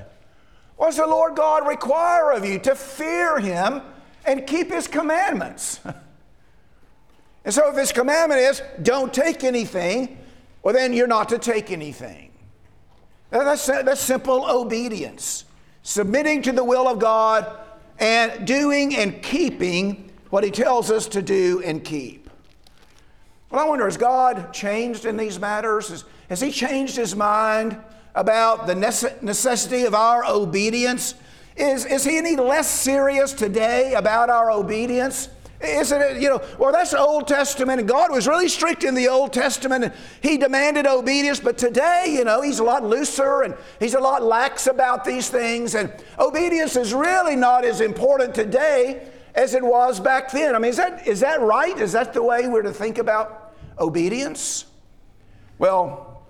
What 0.78 0.88
does 0.88 0.98
the 0.98 1.08
Lord 1.08 1.36
God 1.36 1.68
require 1.68 2.32
of 2.32 2.44
you? 2.44 2.60
To 2.60 2.76
fear 2.76 3.40
him 3.40 3.82
and 4.26 4.48
keep 4.48 4.72
his 4.72 4.88
commandments. 4.88 5.80
And 7.44 7.52
so 7.52 7.72
if 7.72 7.76
his 7.76 7.92
commandment 7.92 8.40
is 8.40 8.62
don't 8.84 9.12
take 9.12 9.44
anything, 9.44 10.18
well, 10.64 10.74
then 10.74 10.94
you're 10.94 11.08
not 11.08 11.30
to 11.30 11.40
take 11.40 11.72
anything. 11.72 12.32
That's, 13.30 13.66
that's 13.66 14.02
simple 14.02 14.46
obedience, 14.50 15.46
submitting 15.84 16.42
to 16.44 16.52
the 16.52 16.64
will 16.64 16.88
of 16.88 17.00
God 17.00 17.60
and 17.98 18.46
doing 18.46 18.96
and 18.96 19.22
keeping 19.24 20.12
what 20.30 20.44
he 20.44 20.52
tells 20.52 20.92
us 20.92 21.08
to 21.08 21.22
do 21.22 21.62
and 21.64 21.84
keep. 21.84 22.30
Well, 23.50 23.66
I 23.66 23.68
wonder, 23.68 23.86
has 23.86 23.98
God 23.98 24.54
changed 24.54 25.06
in 25.06 25.18
these 25.18 25.40
matters? 25.40 25.90
Has, 25.90 26.06
has 26.30 26.42
he 26.42 26.52
changed 26.52 26.96
his 26.96 27.16
mind 27.16 27.78
about 28.16 28.68
the 28.68 28.76
necessity 28.76 29.84
of 29.84 29.94
our 29.94 30.26
obedience? 30.26 31.16
Is, 31.56 31.86
is 31.86 32.04
he 32.04 32.18
any 32.18 32.36
less 32.36 32.70
serious 32.70 33.34
today 33.34 33.94
about 33.94 34.30
our 34.30 34.52
obedience? 34.52 35.30
Isn't 35.64 36.02
it, 36.02 36.22
you 36.22 36.30
know, 36.30 36.42
well, 36.58 36.72
that's 36.72 36.92
the 36.92 37.00
Old 37.00 37.28
Testament, 37.28 37.80
and 37.80 37.88
God 37.88 38.12
was 38.12 38.28
really 38.28 38.50
strict 38.50 38.84
in 38.84 38.96
the 38.96 39.08
Old 39.08 39.32
Testament, 39.32 39.84
and 39.84 39.94
He 40.22 40.38
demanded 40.38 40.88
obedience, 40.88 41.40
but 41.40 41.58
today, 41.58 42.06
you 42.18 42.24
know, 42.24 42.42
He's 42.42 42.60
a 42.60 42.64
lot 42.64 42.84
looser 42.84 43.42
and 43.44 43.56
He's 43.80 43.94
a 43.94 44.00
lot 44.00 44.24
lax 44.24 44.68
about 44.68 45.06
these 45.06 45.30
things, 45.30 45.76
and 45.76 45.94
obedience 46.18 46.76
is 46.76 46.94
really 46.94 47.36
not 47.36 47.64
as 47.64 47.82
important 47.82 48.34
today 48.34 49.08
as 49.36 49.54
it 49.54 49.64
was 49.64 50.00
back 50.00 50.32
then. 50.32 50.56
I 50.56 50.60
mean, 50.60 50.70
is 50.70 50.78
that, 50.78 51.08
is 51.08 51.20
that 51.20 51.42
right? 51.42 51.78
Is 51.78 51.92
that 51.92 52.14
the 52.14 52.24
way 52.24 52.48
we're 52.48 52.64
to 52.64 52.74
think 52.74 52.98
about 52.98 53.54
obedience? 53.80 54.66
Well, 55.60 56.24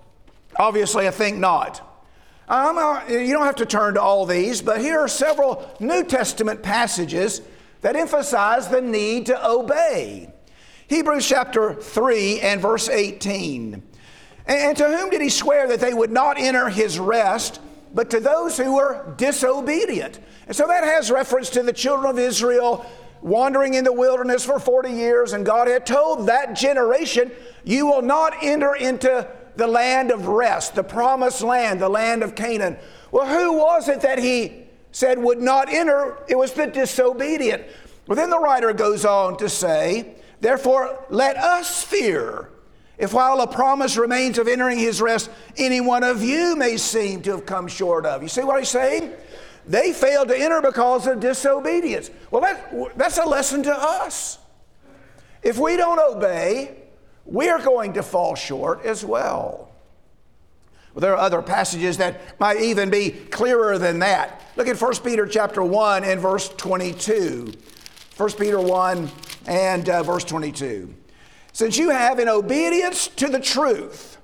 obviously, 0.56 1.08
I 1.08 1.10
think 1.10 1.38
not. 1.38 1.88
Um, 2.48 2.76
you 3.08 3.32
don't 3.32 3.46
have 3.46 3.56
to 3.56 3.66
turn 3.66 3.94
to 3.94 4.02
all 4.02 4.26
these, 4.26 4.60
but 4.60 4.80
here 4.80 4.98
are 4.98 5.08
several 5.08 5.74
New 5.80 6.04
Testament 6.04 6.62
passages 6.62 7.40
that 7.82 7.94
emphasize 7.96 8.68
the 8.68 8.80
need 8.80 9.26
to 9.26 9.48
obey. 9.48 10.32
Hebrews 10.88 11.28
chapter 11.28 11.74
3 11.74 12.40
and 12.40 12.60
verse 12.60 12.88
18. 12.88 13.82
And 14.46 14.76
to 14.76 14.84
whom 14.84 15.10
did 15.10 15.20
he 15.20 15.28
swear 15.28 15.68
that 15.68 15.80
they 15.80 15.94
would 15.94 16.10
not 16.10 16.38
enter 16.38 16.68
his 16.68 16.98
rest 16.98 17.60
but 17.94 18.10
to 18.10 18.20
those 18.20 18.56
who 18.56 18.76
were 18.76 19.14
disobedient. 19.16 20.18
And 20.46 20.56
so 20.56 20.66
that 20.66 20.84
has 20.84 21.10
reference 21.10 21.50
to 21.50 21.62
the 21.62 21.72
children 21.72 22.10
of 22.10 22.18
Israel 22.18 22.86
wandering 23.20 23.74
in 23.74 23.84
the 23.84 23.92
wilderness 23.92 24.44
for 24.44 24.58
40 24.58 24.90
years, 24.90 25.32
and 25.32 25.46
God 25.46 25.68
had 25.68 25.86
told 25.86 26.26
that 26.26 26.54
generation, 26.54 27.30
You 27.64 27.86
will 27.86 28.02
not 28.02 28.34
enter 28.42 28.74
into 28.74 29.28
the 29.56 29.66
land 29.66 30.10
of 30.10 30.26
rest, 30.26 30.74
the 30.74 30.82
promised 30.82 31.42
land, 31.42 31.80
the 31.80 31.88
land 31.88 32.22
of 32.22 32.34
Canaan. 32.34 32.76
Well, 33.10 33.26
who 33.26 33.58
was 33.58 33.88
it 33.88 34.00
that 34.00 34.18
he 34.18 34.61
said 34.92 35.18
would 35.18 35.40
not 35.40 35.68
enter? 35.68 36.16
It 36.28 36.36
was 36.36 36.52
the 36.52 36.66
disobedient. 36.66 37.64
Well, 38.06 38.16
then 38.16 38.30
the 38.30 38.38
writer 38.38 38.72
goes 38.72 39.04
on 39.04 39.36
to 39.38 39.48
say, 39.48 40.14
Therefore, 40.40 41.04
let 41.08 41.36
us 41.36 41.82
fear. 41.82 42.48
If 42.98 43.12
while 43.12 43.40
a 43.40 43.46
promise 43.46 43.96
remains 43.96 44.38
of 44.38 44.48
entering 44.48 44.78
his 44.78 45.00
rest, 45.00 45.30
any 45.56 45.80
one 45.80 46.04
of 46.04 46.22
you 46.22 46.56
may 46.56 46.76
seem 46.76 47.22
to 47.22 47.32
have 47.32 47.46
come 47.46 47.68
short 47.68 48.06
of. 48.06 48.22
You 48.22 48.28
see 48.28 48.42
what 48.42 48.58
he's 48.58 48.68
saying? 48.68 49.12
They 49.66 49.92
failed 49.92 50.28
to 50.28 50.36
enter 50.36 50.60
because 50.60 51.06
of 51.06 51.20
disobedience. 51.20 52.10
Well, 52.30 52.42
that, 52.42 52.98
that's 52.98 53.18
a 53.18 53.24
lesson 53.24 53.62
to 53.64 53.74
us. 53.74 54.38
If 55.42 55.58
we 55.58 55.76
don't 55.76 55.98
obey, 55.98 56.76
we're 57.24 57.62
going 57.62 57.94
to 57.94 58.02
fall 58.02 58.34
short 58.34 58.84
as 58.84 59.04
well. 59.04 59.71
Well. 60.94 61.00
There 61.00 61.12
are 61.12 61.18
other 61.18 61.42
passages 61.42 61.96
that 61.98 62.38
might 62.40 62.60
even 62.60 62.90
be 62.90 63.10
clearer 63.10 63.78
than 63.78 63.98
that. 64.00 64.42
Look 64.56 64.68
at 64.68 64.80
1 64.80 64.96
Peter 65.04 65.26
chapter 65.26 65.62
1 65.62 66.04
and 66.04 66.20
verse 66.20 66.48
22. 66.48 67.52
1 68.16 68.32
Peter 68.32 68.60
1 68.60 69.10
and 69.46 69.88
uh, 69.88 70.02
verse 70.02 70.24
22. 70.24 70.94
Since 71.52 71.76
you 71.76 71.90
have, 71.90 72.18
in 72.18 72.28
obedience 72.28 73.08
to 73.08 73.28
the 73.28 73.40
truth, 73.40 74.18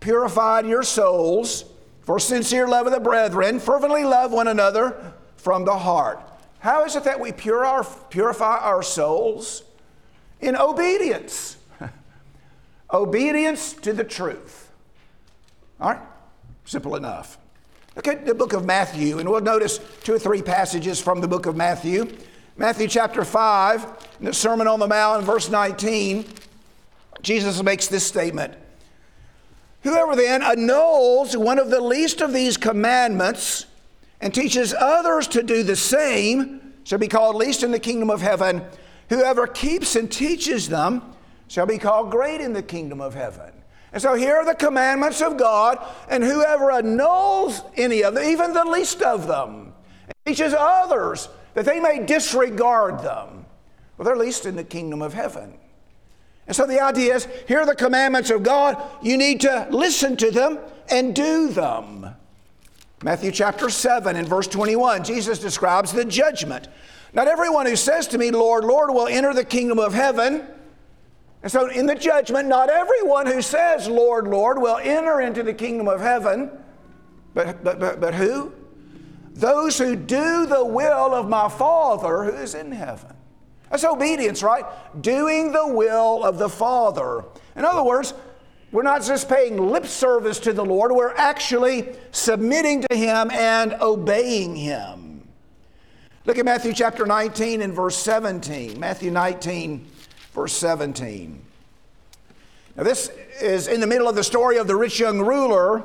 purified 0.00 0.66
your 0.66 0.82
souls 0.82 1.64
for 2.02 2.18
sincere 2.18 2.68
love 2.68 2.86
of 2.86 2.92
the 2.92 3.00
brethren, 3.00 3.60
fervently 3.60 4.04
love 4.04 4.32
one 4.32 4.48
another 4.48 5.14
from 5.36 5.64
the 5.64 5.76
heart. 5.76 6.20
How 6.58 6.84
is 6.84 6.94
it 6.94 7.04
that 7.04 7.18
we 7.18 7.32
purify 7.32 8.58
our 8.58 8.82
souls? 8.82 9.64
In 10.40 10.56
obedience. 10.56 11.56
obedience 12.92 13.72
to 13.74 13.92
the 13.92 14.04
truth. 14.04 14.61
All 15.82 15.90
right? 15.90 16.00
Simple 16.64 16.94
enough. 16.94 17.38
Look 17.96 18.06
at 18.06 18.24
the 18.24 18.34
book 18.34 18.52
of 18.52 18.64
Matthew, 18.64 19.18
and 19.18 19.28
we'll 19.28 19.40
notice 19.40 19.80
two 20.04 20.14
or 20.14 20.18
three 20.18 20.40
passages 20.40 21.00
from 21.00 21.20
the 21.20 21.26
book 21.26 21.46
of 21.46 21.56
Matthew. 21.56 22.16
Matthew 22.56 22.86
chapter 22.86 23.24
5, 23.24 24.08
in 24.20 24.26
the 24.26 24.32
Sermon 24.32 24.68
on 24.68 24.78
the 24.78 24.86
Mount, 24.86 25.20
in 25.20 25.26
verse 25.26 25.50
19, 25.50 26.24
Jesus 27.20 27.62
makes 27.62 27.88
this 27.88 28.06
statement 28.06 28.54
Whoever 29.82 30.14
then 30.14 30.42
annuls 30.42 31.36
one 31.36 31.58
of 31.58 31.70
the 31.70 31.80
least 31.80 32.20
of 32.20 32.32
these 32.32 32.56
commandments 32.56 33.66
and 34.20 34.32
teaches 34.32 34.72
others 34.78 35.26
to 35.28 35.42
do 35.42 35.64
the 35.64 35.74
same 35.74 36.74
shall 36.84 37.00
be 37.00 37.08
called 37.08 37.34
least 37.34 37.64
in 37.64 37.72
the 37.72 37.80
kingdom 37.80 38.08
of 38.08 38.20
heaven. 38.22 38.62
Whoever 39.08 39.48
keeps 39.48 39.96
and 39.96 40.10
teaches 40.10 40.68
them 40.68 41.02
shall 41.48 41.66
be 41.66 41.78
called 41.78 42.12
great 42.12 42.40
in 42.40 42.52
the 42.52 42.62
kingdom 42.62 43.00
of 43.00 43.14
heaven. 43.14 43.61
And 43.92 44.00
so 44.00 44.14
here 44.14 44.36
are 44.36 44.44
the 44.44 44.54
commandments 44.54 45.20
of 45.20 45.36
God, 45.36 45.78
and 46.08 46.24
whoever 46.24 46.70
annuls 46.70 47.62
any 47.76 48.02
of 48.02 48.14
them, 48.14 48.24
even 48.24 48.54
the 48.54 48.64
least 48.64 49.02
of 49.02 49.26
them, 49.26 49.74
teaches 50.24 50.54
others 50.56 51.28
that 51.54 51.64
they 51.66 51.78
may 51.78 52.04
disregard 52.04 53.00
them, 53.00 53.44
well, 53.96 54.06
they're 54.06 54.16
least 54.16 54.46
in 54.46 54.56
the 54.56 54.64
kingdom 54.64 55.02
of 55.02 55.12
heaven. 55.12 55.54
And 56.46 56.56
so 56.56 56.66
the 56.66 56.80
idea 56.80 57.14
is 57.14 57.28
here 57.46 57.60
are 57.60 57.66
the 57.66 57.74
commandments 57.74 58.30
of 58.30 58.42
God. 58.42 58.82
You 59.02 59.16
need 59.16 59.42
to 59.42 59.68
listen 59.70 60.16
to 60.16 60.30
them 60.30 60.58
and 60.90 61.14
do 61.14 61.48
them. 61.48 62.14
Matthew 63.02 63.30
chapter 63.30 63.68
7 63.68 64.16
and 64.16 64.26
verse 64.26 64.46
21, 64.48 65.04
Jesus 65.04 65.38
describes 65.38 65.92
the 65.92 66.04
judgment. 66.04 66.68
Not 67.12 67.28
everyone 67.28 67.66
who 67.66 67.76
says 67.76 68.08
to 68.08 68.18
me, 68.18 68.30
Lord, 68.30 68.64
Lord, 68.64 68.90
will 68.90 69.06
enter 69.06 69.34
the 69.34 69.44
kingdom 69.44 69.78
of 69.78 69.92
heaven. 69.92 70.46
And 71.42 71.50
so 71.50 71.68
in 71.68 71.86
the 71.86 71.94
judgment, 71.94 72.48
not 72.48 72.70
everyone 72.70 73.26
who 73.26 73.42
says, 73.42 73.88
Lord, 73.88 74.28
Lord, 74.28 74.60
will 74.60 74.78
enter 74.78 75.20
into 75.20 75.42
the 75.42 75.52
kingdom 75.54 75.88
of 75.88 76.00
heaven. 76.00 76.50
But, 77.34 77.64
but, 77.64 77.80
but, 77.80 78.00
but 78.00 78.14
who? 78.14 78.52
Those 79.34 79.78
who 79.78 79.96
do 79.96 80.46
the 80.46 80.64
will 80.64 81.14
of 81.14 81.28
my 81.28 81.48
Father 81.48 82.24
who 82.24 82.30
is 82.30 82.54
in 82.54 82.70
heaven. 82.70 83.16
That's 83.70 83.84
obedience, 83.84 84.42
right? 84.42 84.64
Doing 85.00 85.50
the 85.50 85.66
will 85.66 86.22
of 86.24 86.38
the 86.38 86.48
Father. 86.48 87.24
In 87.56 87.64
other 87.64 87.82
words, 87.82 88.12
we're 88.70 88.82
not 88.82 89.02
just 89.02 89.28
paying 89.28 89.56
lip 89.56 89.86
service 89.86 90.38
to 90.40 90.52
the 90.52 90.64
Lord, 90.64 90.92
we're 90.92 91.14
actually 91.16 91.94
submitting 92.10 92.82
to 92.82 92.96
Him 92.96 93.30
and 93.30 93.74
obeying 93.74 94.54
Him. 94.54 95.26
Look 96.24 96.38
at 96.38 96.44
Matthew 96.44 96.72
chapter 96.72 97.04
19 97.04 97.62
and 97.62 97.74
verse 97.74 97.96
17. 97.96 98.78
Matthew 98.78 99.10
19, 99.10 99.86
verse 100.32 100.52
17. 100.54 101.40
Now, 102.76 102.82
this 102.82 103.10
is 103.40 103.68
in 103.68 103.80
the 103.80 103.86
middle 103.86 104.08
of 104.08 104.14
the 104.14 104.24
story 104.24 104.56
of 104.56 104.66
the 104.66 104.76
rich 104.76 104.98
young 104.98 105.20
ruler 105.20 105.84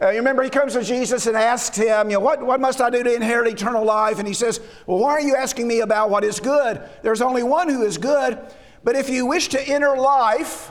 uh, 0.00 0.10
you 0.10 0.18
remember, 0.18 0.44
he 0.44 0.50
comes 0.50 0.74
to 0.74 0.84
Jesus 0.84 1.26
and 1.26 1.36
asks 1.36 1.76
him, 1.76 2.08
you 2.08 2.16
know, 2.16 2.20
what, 2.20 2.40
what 2.40 2.60
must 2.60 2.80
I 2.80 2.88
do 2.88 3.02
to 3.02 3.12
inherit 3.12 3.52
eternal 3.52 3.84
life? 3.84 4.20
And 4.20 4.28
he 4.28 4.34
says, 4.34 4.60
Well, 4.86 4.98
why 4.98 5.10
are 5.10 5.20
you 5.20 5.34
asking 5.34 5.66
me 5.66 5.80
about 5.80 6.08
what 6.08 6.22
is 6.22 6.38
good? 6.38 6.80
There's 7.02 7.20
only 7.20 7.42
one 7.42 7.68
who 7.68 7.82
is 7.82 7.98
good. 7.98 8.38
But 8.84 8.94
if 8.94 9.10
you 9.10 9.26
wish 9.26 9.48
to 9.48 9.68
enter 9.68 9.96
life, 9.96 10.70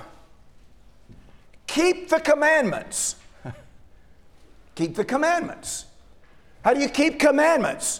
keep 1.68 2.08
the 2.08 2.22
commandments. 2.22 3.18
keep 4.76 4.96
the 4.96 5.04
commandments. 5.04 5.86
How 6.64 6.74
do 6.74 6.80
you 6.80 6.88
keep 6.88 7.20
commandments? 7.20 8.00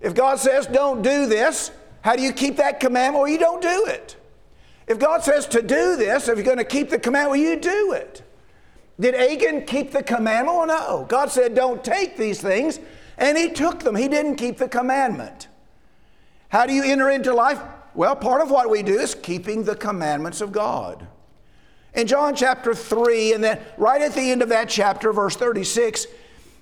If 0.00 0.14
God 0.14 0.38
says, 0.38 0.68
Don't 0.68 1.02
do 1.02 1.26
this, 1.26 1.72
how 2.02 2.14
do 2.14 2.22
you 2.22 2.32
keep 2.32 2.58
that 2.58 2.78
commandment? 2.78 3.24
Well, 3.24 3.32
you 3.32 3.38
don't 3.38 3.60
do 3.60 3.86
it. 3.86 4.14
If 4.90 4.98
God 4.98 5.22
says 5.22 5.46
to 5.46 5.62
do 5.62 5.94
this, 5.94 6.26
if 6.26 6.36
you're 6.36 6.44
going 6.44 6.58
to 6.58 6.64
keep 6.64 6.90
the 6.90 6.98
commandment, 6.98 7.30
well, 7.30 7.48
you 7.48 7.60
do 7.60 7.92
it. 7.92 8.24
Did 8.98 9.14
Achan 9.14 9.64
keep 9.64 9.92
the 9.92 10.02
commandment? 10.02 10.58
Well, 10.58 10.66
no. 10.66 11.06
God 11.08 11.30
said, 11.30 11.54
don't 11.54 11.84
take 11.84 12.16
these 12.16 12.40
things, 12.40 12.80
and 13.16 13.38
he 13.38 13.50
took 13.50 13.84
them. 13.84 13.94
He 13.94 14.08
didn't 14.08 14.34
keep 14.34 14.58
the 14.58 14.68
commandment. 14.68 15.46
How 16.48 16.66
do 16.66 16.72
you 16.72 16.82
enter 16.82 17.08
into 17.08 17.32
life? 17.32 17.60
Well, 17.94 18.16
part 18.16 18.42
of 18.42 18.50
what 18.50 18.68
we 18.68 18.82
do 18.82 18.98
is 18.98 19.14
keeping 19.14 19.62
the 19.62 19.76
commandments 19.76 20.40
of 20.40 20.50
God. 20.50 21.06
In 21.94 22.08
John 22.08 22.34
chapter 22.34 22.74
3, 22.74 23.34
and 23.34 23.44
then 23.44 23.60
right 23.76 24.02
at 24.02 24.14
the 24.14 24.32
end 24.32 24.42
of 24.42 24.48
that 24.48 24.68
chapter, 24.68 25.12
verse 25.12 25.36
36, 25.36 26.08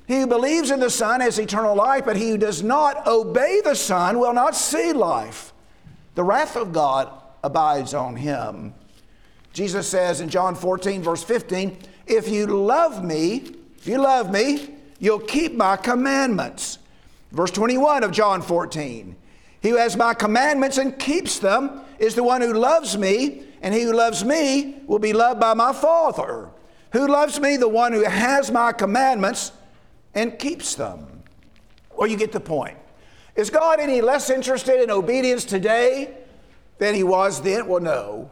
he 0.06 0.20
who 0.20 0.26
believes 0.26 0.70
in 0.70 0.80
the 0.80 0.90
Son 0.90 1.22
has 1.22 1.38
eternal 1.38 1.74
life, 1.74 2.04
but 2.04 2.16
he 2.16 2.28
who 2.28 2.38
does 2.38 2.62
not 2.62 3.06
obey 3.06 3.62
the 3.64 3.74
Son 3.74 4.18
will 4.18 4.34
not 4.34 4.54
see 4.54 4.92
life. 4.92 5.54
The 6.14 6.24
wrath 6.24 6.54
of 6.54 6.74
God 6.74 7.10
abides 7.42 7.94
on 7.94 8.16
him. 8.16 8.74
Jesus 9.52 9.88
says 9.88 10.20
in 10.20 10.28
John 10.28 10.54
14, 10.54 11.02
verse 11.02 11.22
15, 11.24 11.78
if 12.06 12.28
you 12.28 12.46
love 12.46 13.04
me, 13.04 13.44
if 13.76 13.86
you 13.86 13.98
love 13.98 14.30
me, 14.30 14.74
you'll 14.98 15.18
keep 15.18 15.54
my 15.54 15.76
commandments. 15.76 16.78
Verse 17.32 17.50
21 17.50 18.04
of 18.04 18.12
John 18.12 18.40
14. 18.42 19.16
He 19.60 19.68
who 19.70 19.76
has 19.76 19.96
my 19.96 20.14
commandments 20.14 20.78
and 20.78 20.98
keeps 20.98 21.38
them 21.38 21.82
is 21.98 22.14
the 22.14 22.22
one 22.22 22.40
who 22.40 22.52
loves 22.52 22.96
me, 22.96 23.42
and 23.60 23.74
he 23.74 23.82
who 23.82 23.92
loves 23.92 24.24
me 24.24 24.76
will 24.86 24.98
be 25.00 25.12
loved 25.12 25.40
by 25.40 25.54
my 25.54 25.72
Father. 25.72 26.50
Who 26.92 27.06
loves 27.06 27.40
me? 27.40 27.56
The 27.56 27.68
one 27.68 27.92
who 27.92 28.04
has 28.04 28.50
my 28.50 28.72
commandments 28.72 29.52
and 30.14 30.38
keeps 30.38 30.74
them. 30.74 31.22
Well, 31.96 32.08
you 32.08 32.16
get 32.16 32.32
the 32.32 32.40
point. 32.40 32.78
Is 33.34 33.50
God 33.50 33.80
any 33.80 34.00
less 34.00 34.30
interested 34.30 34.82
in 34.82 34.90
obedience 34.90 35.44
today 35.44 36.16
than 36.78 36.94
he 36.94 37.02
was 37.02 37.42
then? 37.42 37.66
Well, 37.66 37.80
no. 37.80 38.30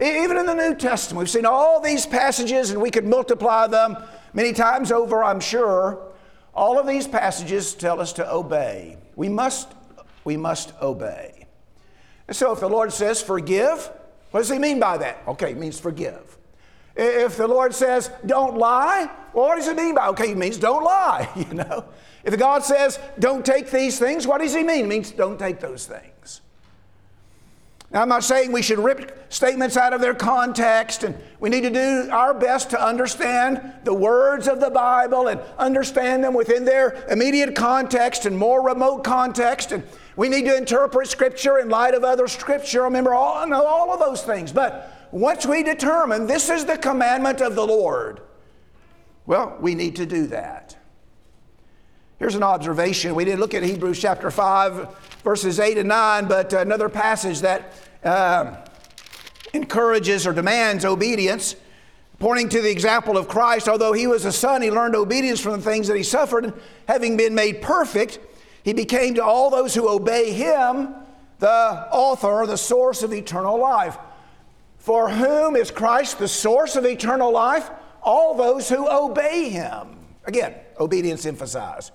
Even 0.00 0.38
in 0.38 0.46
the 0.46 0.54
New 0.54 0.74
Testament, 0.74 1.20
we've 1.20 1.30
seen 1.30 1.46
all 1.46 1.80
these 1.80 2.04
passages 2.04 2.70
and 2.70 2.82
we 2.82 2.90
could 2.90 3.06
multiply 3.06 3.66
them 3.66 3.96
many 4.32 4.52
times 4.52 4.90
over, 4.90 5.22
I'm 5.22 5.40
sure. 5.40 6.12
All 6.52 6.78
of 6.78 6.86
these 6.86 7.06
passages 7.06 7.74
tell 7.74 8.00
us 8.00 8.12
to 8.14 8.32
obey. 8.32 8.98
We 9.14 9.28
must, 9.28 9.72
we 10.24 10.36
must 10.36 10.72
obey. 10.80 11.46
And 12.26 12.36
so 12.36 12.52
if 12.52 12.60
the 12.60 12.68
Lord 12.68 12.92
says 12.92 13.22
forgive, 13.22 13.90
what 14.30 14.40
does 14.40 14.50
he 14.50 14.58
mean 14.58 14.80
by 14.80 14.98
that? 14.98 15.22
Okay, 15.28 15.52
it 15.52 15.58
means 15.58 15.78
forgive. 15.78 16.38
If 16.96 17.36
the 17.36 17.46
Lord 17.46 17.74
says 17.74 18.10
don't 18.24 18.56
lie, 18.56 19.10
well, 19.32 19.46
what 19.48 19.56
does 19.56 19.66
he 19.66 19.74
mean 19.74 19.94
by 19.94 20.08
okay, 20.08 20.30
it 20.30 20.36
means 20.36 20.58
don't 20.58 20.84
lie, 20.84 21.28
you 21.36 21.54
know? 21.54 21.84
If 22.24 22.36
God 22.38 22.64
says 22.64 22.98
don't 23.18 23.44
take 23.44 23.70
these 23.70 23.98
things, 23.98 24.26
what 24.26 24.40
does 24.40 24.54
he 24.54 24.62
mean? 24.62 24.86
It 24.86 24.88
means 24.88 25.10
don't 25.12 25.38
take 25.38 25.60
those 25.60 25.86
things. 25.86 26.40
Now, 27.94 28.02
I'm 28.02 28.08
not 28.08 28.24
saying 28.24 28.50
we 28.50 28.60
should 28.60 28.80
rip 28.80 29.32
statements 29.32 29.76
out 29.76 29.92
of 29.92 30.00
their 30.00 30.14
context, 30.14 31.04
and 31.04 31.16
we 31.38 31.48
need 31.48 31.60
to 31.60 31.70
do 31.70 32.08
our 32.10 32.34
best 32.34 32.70
to 32.70 32.84
understand 32.84 33.72
the 33.84 33.94
words 33.94 34.48
of 34.48 34.58
the 34.58 34.68
Bible 34.68 35.28
and 35.28 35.40
understand 35.58 36.24
them 36.24 36.34
within 36.34 36.64
their 36.64 37.06
immediate 37.08 37.54
context 37.54 38.26
and 38.26 38.36
more 38.36 38.66
remote 38.66 39.04
context. 39.04 39.70
And 39.70 39.84
we 40.16 40.28
need 40.28 40.44
to 40.46 40.56
interpret 40.56 41.06
Scripture 41.06 41.60
in 41.60 41.68
light 41.68 41.94
of 41.94 42.02
other 42.02 42.26
Scripture. 42.26 42.82
Remember 42.82 43.14
all, 43.14 43.46
know 43.46 43.64
all 43.64 43.92
of 43.92 44.00
those 44.00 44.24
things. 44.24 44.50
But 44.52 45.08
once 45.12 45.46
we 45.46 45.62
determine 45.62 46.26
this 46.26 46.50
is 46.50 46.64
the 46.64 46.76
commandment 46.76 47.40
of 47.40 47.54
the 47.54 47.64
Lord, 47.64 48.20
well, 49.24 49.56
we 49.60 49.76
need 49.76 49.94
to 49.96 50.06
do 50.06 50.26
that. 50.26 50.63
Here's 52.24 52.36
an 52.36 52.42
observation. 52.42 53.14
We 53.14 53.26
didn't 53.26 53.40
look 53.40 53.52
at 53.52 53.62
Hebrews 53.62 54.00
chapter 54.00 54.30
5, 54.30 55.20
verses 55.22 55.60
8 55.60 55.76
and 55.76 55.90
9, 55.90 56.26
but 56.26 56.54
another 56.54 56.88
passage 56.88 57.40
that 57.40 57.74
uh, 58.02 58.64
encourages 59.52 60.26
or 60.26 60.32
demands 60.32 60.86
obedience, 60.86 61.54
pointing 62.18 62.48
to 62.48 62.62
the 62.62 62.70
example 62.70 63.18
of 63.18 63.28
Christ. 63.28 63.68
Although 63.68 63.92
he 63.92 64.06
was 64.06 64.24
a 64.24 64.32
son, 64.32 64.62
he 64.62 64.70
learned 64.70 64.96
obedience 64.96 65.38
from 65.38 65.52
the 65.52 65.70
things 65.70 65.86
that 65.88 65.98
he 65.98 66.02
suffered. 66.02 66.54
Having 66.88 67.18
been 67.18 67.34
made 67.34 67.60
perfect, 67.60 68.18
he 68.62 68.72
became 68.72 69.16
to 69.16 69.22
all 69.22 69.50
those 69.50 69.74
who 69.74 69.86
obey 69.86 70.32
him 70.32 70.94
the 71.40 71.88
author, 71.92 72.46
the 72.46 72.56
source 72.56 73.02
of 73.02 73.12
eternal 73.12 73.60
life. 73.60 73.98
For 74.78 75.10
whom 75.10 75.56
is 75.56 75.70
Christ 75.70 76.18
the 76.18 76.28
source 76.28 76.74
of 76.74 76.86
eternal 76.86 77.30
life? 77.30 77.68
All 78.02 78.34
those 78.34 78.70
who 78.70 78.88
obey 78.90 79.50
him. 79.50 79.98
Again, 80.24 80.54
obedience 80.80 81.26
emphasized. 81.26 81.92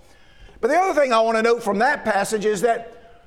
But 0.62 0.70
the 0.70 0.78
other 0.78 1.00
thing 1.00 1.14
I 1.14 1.22
want 1.22 1.38
to 1.38 1.44
note 1.44 1.64
from 1.64 1.80
that 1.80 2.04
passage 2.04 2.46
is 2.46 2.62
that 2.62 3.24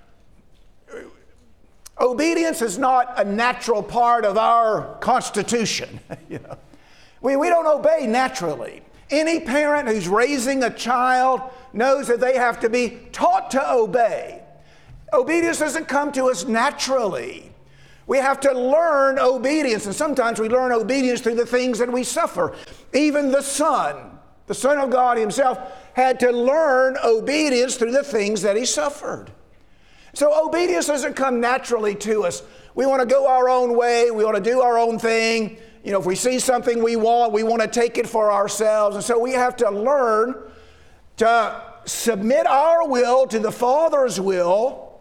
obedience 2.01 2.61
is 2.62 2.79
not 2.79 3.14
a 3.18 3.25
natural 3.25 3.83
part 3.83 4.25
of 4.25 4.37
our 4.37 4.97
constitution. 4.99 6.01
you 6.29 6.38
know? 6.40 6.59
we, 7.21 7.37
we 7.37 7.49
don't 7.49 7.66
obey 7.66 8.07
naturally. 8.07 8.83
Any 9.11 9.40
parent 9.40 9.88
who's 9.88 10.09
raising 10.09 10.62
a 10.62 10.71
child 10.71 11.42
knows 11.73 12.09
that 12.09 12.21
they 12.21 12.37
have 12.37 12.61
to 12.61 12.71
be 12.71 12.99
taught 13.12 13.51
to 13.53 13.73
obey. 13.73 14.42
Obedience 15.12 15.59
doesn't 15.59 15.87
come 15.87 16.12
to 16.12 16.27
us 16.27 16.47
naturally. 16.47 17.53
We 18.07 18.18
have 18.18 18.40
to 18.40 18.53
learn 18.53 19.18
obedience, 19.18 19.87
and 19.87 19.95
sometimes 19.95 20.40
we 20.40 20.49
learn 20.49 20.73
obedience 20.73 21.21
through 21.21 21.37
the 21.37 21.47
things 21.47 21.79
that 21.79 21.92
we 21.92 22.05
suffer. 22.05 22.55
Even 22.92 23.31
the 23.31 23.42
Son, 23.42 24.18
the 24.47 24.55
Son 24.55 24.79
of 24.79 24.90
God 24.90 25.18
Himself, 25.18 25.59
had 25.95 26.21
to 26.21 26.31
learn 26.31 26.97
obedience 27.05 27.77
through 27.77 27.93
the 27.93 28.03
things 28.05 28.43
that 28.43 28.57
He 28.57 28.65
suffered. 28.65 29.31
So 30.15 30.47
obedience 30.47 30.87
doesn't 30.87 31.15
come 31.15 31.41
naturally 31.41 31.95
to 31.97 32.25
us. 32.25 32.43
We 32.75 32.87
want 32.87 33.01
to 33.01 33.07
go 33.07 33.27
our 33.27 33.49
own 33.49 33.77
way, 33.77 34.11
we 34.11 34.25
want 34.25 34.37
to 34.37 34.43
do 34.43 34.61
our 34.61 34.79
own 34.79 34.99
thing. 34.99 35.59
You 35.85 35.93
know, 35.93 36.01
if 36.01 36.07
we 36.07 36.15
see 36.15 36.39
something 36.39 36.83
we 36.83 36.97
want, 36.97 37.33
we 37.33 37.43
want 37.43 37.61
to 37.63 37.69
take 37.69 37.99
it 37.99 38.09
for 38.09 38.31
ourselves. 38.31 38.95
And 38.95 39.05
so 39.05 39.19
we 39.19 39.33
have 39.33 39.57
to 39.57 39.71
learn 39.71 40.35
to 41.17 41.63
submit 41.85 42.47
our 42.47 42.87
will 42.87 43.27
to 43.27 43.39
the 43.39 43.51
Father's 43.51 44.21
will, 44.21 45.01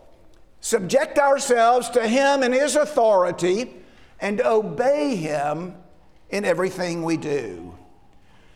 subject 0.60 1.20
ourselves 1.20 1.90
to 1.92 2.08
Him 2.08 2.42
and 2.42 2.54
His 2.54 2.76
authority, 2.76 3.74
and 4.20 4.42
obey 4.42 5.16
Him 5.16 5.76
in 6.30 6.46
everything 6.46 7.04
we 7.04 7.18
do. 7.18 7.78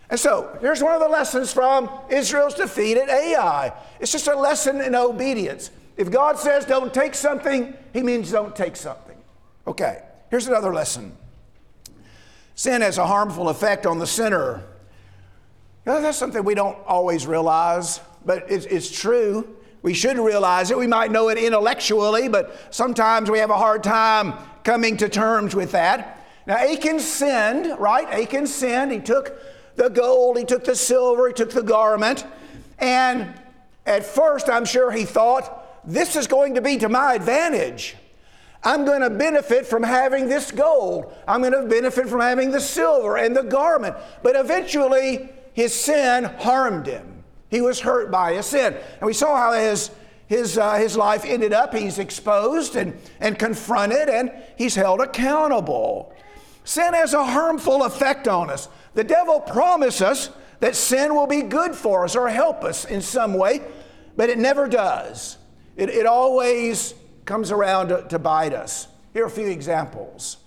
And 0.10 0.20
so, 0.20 0.58
here's 0.62 0.84
one 0.84 0.94
of 0.94 1.02
the 1.02 1.08
lessons 1.08 1.52
from 1.52 1.90
Israel's 2.10 2.54
defeat 2.54 2.98
at 2.98 3.10
Ai. 3.10 3.74
It's 4.00 4.12
just 4.12 4.28
a 4.28 4.36
lesson 4.36 4.82
in 4.82 4.94
obedience. 4.94 5.72
If 5.98 6.12
God 6.12 6.38
says 6.38 6.66
don't 6.66 6.94
take 6.94 7.16
something, 7.16 7.74
He 7.94 8.04
means 8.04 8.32
don't 8.32 8.56
take 8.56 8.76
something. 8.76 9.18
Okay, 9.68 10.04
here's 10.30 10.48
another 10.48 10.74
lesson 10.74 11.16
sin 12.56 12.82
has 12.82 12.98
a 12.98 13.06
harmful 13.06 13.50
effect 13.50 13.86
on 13.86 14.00
the 14.00 14.08
sinner. 14.08 14.64
Know, 15.86 16.02
that's 16.02 16.18
something 16.18 16.44
we 16.44 16.56
don't 16.56 16.78
always 16.88 17.28
realize, 17.28 18.00
but 18.26 18.50
it's, 18.50 18.66
it's 18.66 18.90
true. 18.90 19.56
We 19.84 19.94
should 19.94 20.18
realize 20.18 20.72
it. 20.72 20.78
We 20.78 20.88
might 20.88 21.12
know 21.12 21.30
it 21.30 21.38
intellectually, 21.38 22.28
but 22.28 22.74
sometimes 22.74 23.30
we 23.30 23.38
have 23.38 23.52
a 23.52 23.58
hard 23.58 23.84
time 23.84 24.34
coming 24.64 24.98
to 24.98 25.10
terms 25.10 25.54
with 25.54 25.74
that. 25.74 26.26
Now, 26.48 26.56
Achan 26.56 27.00
sinned, 27.00 27.78
right? 27.80 28.08
Achan 28.08 28.48
sinned. 28.48 28.92
He 28.92 29.00
took 29.00 29.38
the 29.76 29.90
gold, 29.90 30.38
he 30.38 30.46
took 30.46 30.64
the 30.64 30.76
silver, 30.76 31.28
he 31.28 31.34
took 31.34 31.52
the 31.52 31.64
garment. 31.64 32.26
And 32.80 33.34
at 33.86 34.06
first, 34.06 34.50
I'm 34.50 34.66
sure 34.66 34.92
he 34.92 35.06
thought, 35.06 35.62
this 35.88 36.16
is 36.16 36.28
going 36.28 36.56
to 36.56 36.62
be 36.62 36.78
to 36.78 36.90
my 36.90 37.14
advantage. 37.14 37.96
I'm 38.64 38.84
going 38.84 39.02
to 39.02 39.12
benefit 39.12 39.68
from 39.68 39.84
having 39.84 40.28
this 40.28 40.52
gold. 40.52 41.14
I'm 41.28 41.42
going 41.42 41.54
to 41.54 41.68
benefit 41.68 42.10
from 42.10 42.20
having 42.20 42.50
the 42.50 42.60
silver 42.60 43.18
and 43.18 43.36
the 43.36 43.44
garment. 43.44 43.96
But 44.24 44.36
eventually, 44.36 45.30
his 45.54 45.74
sin 45.74 46.24
harmed 46.24 46.88
him. 46.88 47.24
He 47.50 47.62
was 47.62 47.80
hurt 47.80 48.10
by 48.10 48.34
his 48.34 48.48
sin. 48.48 48.74
And 48.74 49.06
we 49.06 49.14
saw 49.14 49.38
how 49.38 49.54
his, 49.54 49.92
his, 50.26 50.58
uh, 50.58 50.76
his 50.76 50.98
life 50.98 51.24
ended 51.26 51.54
up. 51.54 51.76
He's 51.76 52.00
exposed 52.00 52.76
and, 52.76 52.98
and 53.20 53.38
confronted, 53.38 54.10
and 54.10 54.32
he's 54.58 54.74
held 54.74 55.00
accountable. 55.00 56.12
Sin 56.64 56.96
has 56.96 57.14
a 57.14 57.24
harmful 57.24 57.84
effect 57.84 58.28
on 58.28 58.50
us. 58.50 58.68
The 58.96 59.04
devil 59.04 59.40
promises 59.40 60.02
us 60.02 60.30
that 60.62 60.76
sin 60.76 61.14
will 61.14 61.28
be 61.28 61.42
good 61.42 61.76
for 61.76 62.06
us 62.06 62.16
or 62.16 62.28
help 62.30 62.64
us 62.64 62.86
in 62.86 63.02
some 63.02 63.34
way, 63.34 63.62
but 64.16 64.30
it 64.30 64.38
never 64.38 64.68
does. 64.68 65.38
It, 65.76 65.90
it 65.90 66.06
always 66.06 66.96
comes 67.26 67.52
around 67.52 67.90
to, 67.90 68.04
to 68.08 68.18
bite 68.18 68.54
us. 68.54 68.88
Here 69.14 69.24
are 69.24 69.28
a 69.28 69.32
few 69.32 69.48
examples. 69.48 70.38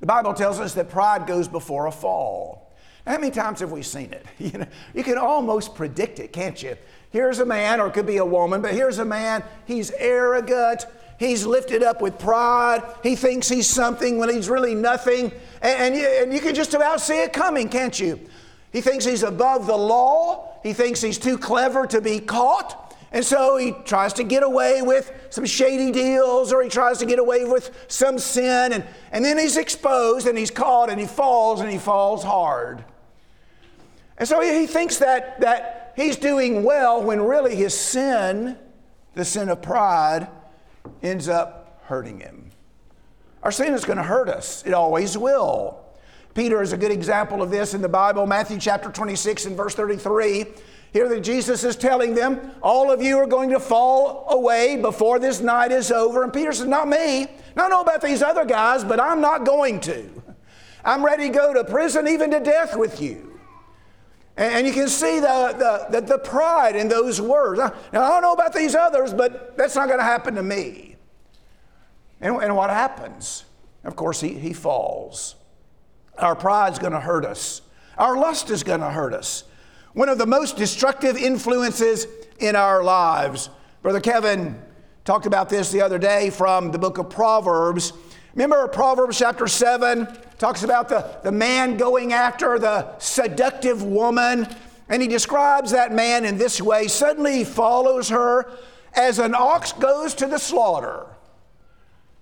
The 0.00 0.06
Bible 0.06 0.34
tells 0.34 0.60
us 0.60 0.74
that 0.74 0.88
pride 0.90 1.26
goes 1.26 1.48
before 1.48 1.86
a 1.86 1.92
fall. 1.92 2.74
How 3.06 3.18
many 3.18 3.30
times 3.30 3.60
have 3.60 3.70
we 3.70 3.82
seen 3.82 4.12
it? 4.12 4.26
You, 4.38 4.58
know, 4.58 4.66
you 4.94 5.04
can 5.04 5.18
almost 5.18 5.74
predict 5.74 6.18
it, 6.18 6.32
can't 6.32 6.60
you? 6.62 6.76
Here's 7.10 7.38
a 7.38 7.46
man, 7.46 7.80
or 7.80 7.86
it 7.86 7.94
could 7.94 8.06
be 8.06 8.18
a 8.18 8.24
woman, 8.24 8.60
but 8.60 8.72
here's 8.72 8.98
a 8.98 9.04
man, 9.04 9.42
he's 9.66 9.90
arrogant, 9.92 10.86
He's 11.18 11.46
lifted 11.46 11.82
up 11.82 12.02
with 12.02 12.18
pride. 12.18 12.82
He 13.02 13.16
thinks 13.16 13.48
he's 13.48 13.66
something 13.66 14.18
when 14.18 14.28
he's 14.28 14.48
really 14.48 14.74
nothing. 14.74 15.32
And, 15.62 15.80
and, 15.80 15.96
you, 15.96 16.06
and 16.06 16.32
you 16.32 16.40
can 16.40 16.54
just 16.54 16.74
about 16.74 17.00
see 17.00 17.22
it 17.22 17.32
coming, 17.32 17.68
can't 17.68 17.98
you? 17.98 18.20
He 18.72 18.82
thinks 18.82 19.04
he's 19.04 19.22
above 19.22 19.66
the 19.66 19.76
law. 19.76 20.58
He 20.62 20.74
thinks 20.74 21.00
he's 21.00 21.18
too 21.18 21.38
clever 21.38 21.86
to 21.86 22.00
be 22.00 22.20
caught. 22.20 22.94
And 23.12 23.24
so 23.24 23.56
he 23.56 23.72
tries 23.84 24.12
to 24.14 24.24
get 24.24 24.42
away 24.42 24.82
with 24.82 25.10
some 25.30 25.46
shady 25.46 25.90
deals 25.90 26.52
or 26.52 26.62
he 26.62 26.68
tries 26.68 26.98
to 26.98 27.06
get 27.06 27.18
away 27.18 27.44
with 27.44 27.70
some 27.88 28.18
sin. 28.18 28.74
And, 28.74 28.84
and 29.12 29.24
then 29.24 29.38
he's 29.38 29.56
exposed 29.56 30.26
and 30.26 30.36
he's 30.36 30.50
caught 30.50 30.90
and 30.90 31.00
he 31.00 31.06
falls 31.06 31.60
and 31.60 31.70
he 31.70 31.78
falls 31.78 32.22
hard. 32.22 32.84
And 34.18 34.28
so 34.28 34.42
he, 34.42 34.60
he 34.60 34.66
thinks 34.66 34.98
that, 34.98 35.40
that 35.40 35.94
he's 35.96 36.16
doing 36.16 36.62
well 36.62 37.02
when 37.02 37.22
really 37.22 37.54
his 37.54 37.72
sin, 37.72 38.58
the 39.14 39.24
sin 39.24 39.48
of 39.48 39.62
pride, 39.62 40.28
ends 41.02 41.28
up 41.28 41.80
hurting 41.84 42.20
him. 42.20 42.50
Our 43.42 43.52
sin 43.52 43.74
is 43.74 43.84
going 43.84 43.98
to 43.98 44.02
hurt 44.02 44.28
us, 44.28 44.64
it 44.66 44.74
always 44.74 45.16
will. 45.16 45.80
Peter 46.34 46.60
is 46.60 46.74
a 46.74 46.76
good 46.76 46.90
example 46.90 47.40
of 47.40 47.50
this 47.50 47.72
in 47.72 47.80
the 47.80 47.88
Bible, 47.88 48.26
Matthew 48.26 48.58
chapter 48.58 48.90
26 48.90 49.46
and 49.46 49.56
verse 49.56 49.74
33. 49.74 50.44
Here 50.92 51.08
that 51.08 51.20
Jesus 51.20 51.64
is 51.64 51.76
telling 51.76 52.14
them, 52.14 52.52
All 52.62 52.90
of 52.90 53.02
you 53.02 53.16
are 53.18 53.26
going 53.26 53.50
to 53.50 53.60
fall 53.60 54.26
away 54.30 54.76
before 54.76 55.18
this 55.18 55.40
night 55.40 55.72
is 55.72 55.90
over. 55.90 56.22
And 56.22 56.32
Peter 56.32 56.52
says, 56.52 56.66
Not 56.66 56.88
me. 56.88 57.22
I 57.22 57.28
don't 57.54 57.70
know 57.70 57.80
about 57.80 58.02
these 58.02 58.22
other 58.22 58.44
guys, 58.44 58.84
but 58.84 59.00
I'm 59.00 59.20
not 59.20 59.44
going 59.44 59.80
to. 59.80 60.10
I'm 60.84 61.04
ready 61.04 61.28
to 61.28 61.34
go 61.34 61.54
to 61.54 61.64
prison, 61.64 62.06
even 62.06 62.30
to 62.30 62.40
death 62.40 62.76
with 62.76 63.00
you. 63.00 63.35
And 64.36 64.66
you 64.66 64.72
can 64.72 64.88
see 64.88 65.18
the, 65.18 65.86
the, 65.90 66.00
the, 66.02 66.18
pride 66.18 66.76
in 66.76 66.88
those 66.88 67.22
words. 67.22 67.58
Now, 67.58 67.72
I 67.92 68.08
don't 68.10 68.22
know 68.22 68.34
about 68.34 68.52
these 68.52 68.74
others, 68.74 69.14
but 69.14 69.56
that's 69.56 69.74
not 69.74 69.86
going 69.86 69.98
to 69.98 70.04
happen 70.04 70.34
to 70.34 70.42
me. 70.42 70.96
And, 72.20 72.36
and 72.42 72.54
what 72.54 72.68
happens? 72.68 73.44
Of 73.82 73.96
course, 73.96 74.20
he, 74.20 74.34
he 74.34 74.52
falls. 74.52 75.36
Our 76.18 76.34
pride's 76.34 76.78
going 76.78 76.92
to 76.92 77.00
hurt 77.00 77.24
us, 77.24 77.62
our 77.96 78.16
lust 78.16 78.50
is 78.50 78.62
going 78.62 78.80
to 78.80 78.90
hurt 78.90 79.14
us. 79.14 79.44
One 79.94 80.10
of 80.10 80.18
the 80.18 80.26
most 80.26 80.58
destructive 80.58 81.16
influences 81.16 82.06
in 82.38 82.54
our 82.54 82.84
lives. 82.84 83.48
Brother 83.80 84.00
Kevin 84.00 84.60
talked 85.06 85.24
about 85.24 85.48
this 85.48 85.70
the 85.70 85.80
other 85.80 85.98
day 85.98 86.28
from 86.28 86.70
the 86.70 86.78
book 86.78 86.98
of 86.98 87.08
Proverbs. 87.08 87.94
Remember 88.34 88.68
Proverbs 88.68 89.18
chapter 89.18 89.46
7 89.46 90.06
talks 90.38 90.62
about 90.62 90.88
the, 90.88 91.18
the 91.22 91.32
man 91.32 91.76
going 91.76 92.12
after 92.12 92.58
the 92.58 92.98
seductive 92.98 93.82
woman, 93.82 94.46
and 94.88 95.02
he 95.02 95.08
describes 95.08 95.70
that 95.70 95.92
man 95.92 96.24
in 96.24 96.38
this 96.38 96.60
way 96.60 96.88
suddenly 96.88 97.38
he 97.38 97.44
follows 97.44 98.08
her 98.08 98.50
as 98.94 99.18
an 99.18 99.34
ox 99.34 99.72
goes 99.72 100.14
to 100.14 100.26
the 100.26 100.38
slaughter. 100.38 101.06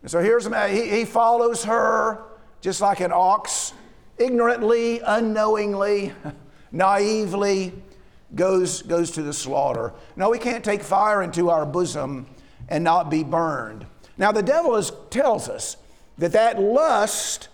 And 0.03 0.11
so 0.11 0.21
here's 0.21 0.47
a 0.47 0.51
man, 0.51 0.75
he, 0.75 0.89
he 0.91 1.05
follows 1.05 1.65
her 1.65 2.23
just 2.61 2.81
like 2.81 3.01
an 3.01 3.13
ox, 3.13 3.73
ignorantly, 4.19 5.01
unknowingly, 5.01 6.13
naively 6.73 7.73
goes, 8.35 8.83
goes 8.83 9.11
to 9.13 9.23
the 9.23 9.33
slaughter. 9.33 9.93
No, 10.17 10.31
we 10.31 10.39
can't 10.39 10.65
take 10.65 10.83
fire 10.83 11.23
into 11.23 11.51
our 11.51 11.67
bosom 11.67 12.27
and 12.69 12.83
not 12.83 13.11
be 13.11 13.23
burned. 13.23 13.87
Now, 14.17 14.33
the 14.33 14.43
devil 14.43 14.77
is, 14.77 14.93
tells 15.11 15.49
us 15.49 15.77
that 16.19 16.33
that 16.33 16.61
lust, 16.61 17.49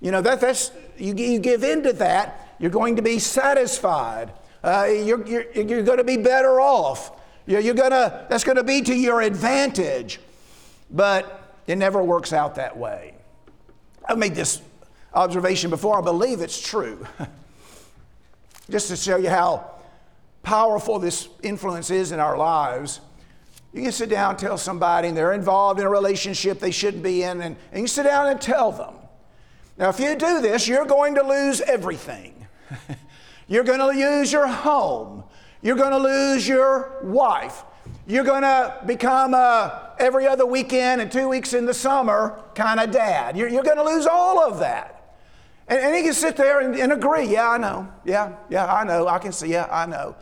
you 0.00 0.10
know, 0.10 0.20
that, 0.20 0.40
that's, 0.40 0.70
you, 0.96 1.14
you 1.14 1.38
give 1.38 1.64
in 1.64 1.82
to 1.84 1.92
that, 1.94 2.54
you're 2.58 2.70
going 2.70 2.96
to 2.96 3.02
be 3.02 3.18
satisfied. 3.18 4.32
Uh, 4.62 4.86
you're, 4.90 5.26
you're, 5.26 5.50
you're 5.52 5.82
going 5.82 5.98
to 5.98 6.04
be 6.04 6.16
better 6.16 6.60
off. 6.60 7.12
You're, 7.46 7.60
you're 7.60 7.74
gonna, 7.74 8.26
that's 8.28 8.44
going 8.44 8.56
to 8.56 8.64
be 8.64 8.82
to 8.82 8.94
your 8.94 9.22
advantage. 9.22 10.20
But 10.90 11.58
it 11.66 11.76
never 11.76 12.02
works 12.02 12.32
out 12.32 12.56
that 12.56 12.76
way. 12.76 13.14
I've 14.08 14.18
made 14.18 14.34
this 14.34 14.60
observation 15.14 15.70
before. 15.70 15.98
I 15.98 16.02
believe 16.02 16.40
it's 16.40 16.60
true. 16.60 17.06
Just 18.70 18.88
to 18.88 18.96
show 18.96 19.16
you 19.16 19.30
how 19.30 19.70
powerful 20.42 20.98
this 20.98 21.28
influence 21.42 21.90
is 21.90 22.12
in 22.12 22.20
our 22.20 22.36
lives, 22.36 23.00
you 23.72 23.82
can 23.82 23.92
sit 23.92 24.08
down 24.08 24.30
and 24.30 24.38
tell 24.38 24.56
somebody, 24.58 25.08
and 25.08 25.16
they're 25.16 25.32
involved 25.32 25.80
in 25.80 25.86
a 25.86 25.90
relationship 25.90 26.60
they 26.60 26.70
shouldn't 26.70 27.02
be 27.02 27.22
in, 27.22 27.40
and, 27.42 27.56
and 27.72 27.80
you 27.80 27.86
sit 27.86 28.04
down 28.04 28.28
and 28.28 28.40
tell 28.40 28.72
them. 28.72 28.94
Now, 29.78 29.90
if 29.90 30.00
you 30.00 30.16
do 30.16 30.40
this, 30.40 30.66
you're 30.66 30.86
going 30.86 31.14
to 31.16 31.22
lose 31.22 31.60
everything. 31.60 32.46
you're 33.48 33.64
going 33.64 33.78
to 33.78 33.86
lose 33.86 34.32
your 34.32 34.46
home. 34.46 35.24
You're 35.62 35.76
going 35.76 35.90
to 35.90 35.98
lose 35.98 36.48
your 36.48 36.98
wife. 37.02 37.64
You're 38.06 38.24
going 38.24 38.42
to 38.42 38.82
become 38.86 39.34
a 39.34 39.94
every 39.98 40.26
other 40.26 40.46
weekend 40.46 41.00
and 41.00 41.10
two 41.10 41.28
weeks 41.28 41.54
in 41.54 41.66
the 41.66 41.74
summer 41.74 42.42
kind 42.54 42.80
of 42.80 42.90
dad. 42.90 43.36
You're, 43.36 43.48
you're 43.48 43.62
going 43.62 43.76
to 43.76 43.84
lose 43.84 44.06
all 44.06 44.40
of 44.40 44.60
that. 44.60 45.16
And, 45.68 45.80
and 45.80 45.96
he 45.96 46.02
can 46.02 46.14
sit 46.14 46.36
there 46.36 46.60
and, 46.60 46.74
and 46.76 46.92
agree. 46.92 47.26
Yeah, 47.26 47.50
I 47.50 47.58
know. 47.58 47.92
Yeah, 48.04 48.36
yeah, 48.48 48.72
I 48.72 48.84
know. 48.84 49.08
I 49.08 49.18
can 49.18 49.32
see. 49.32 49.48
Yeah, 49.48 49.68
I 49.70 49.86
know. 49.86 50.16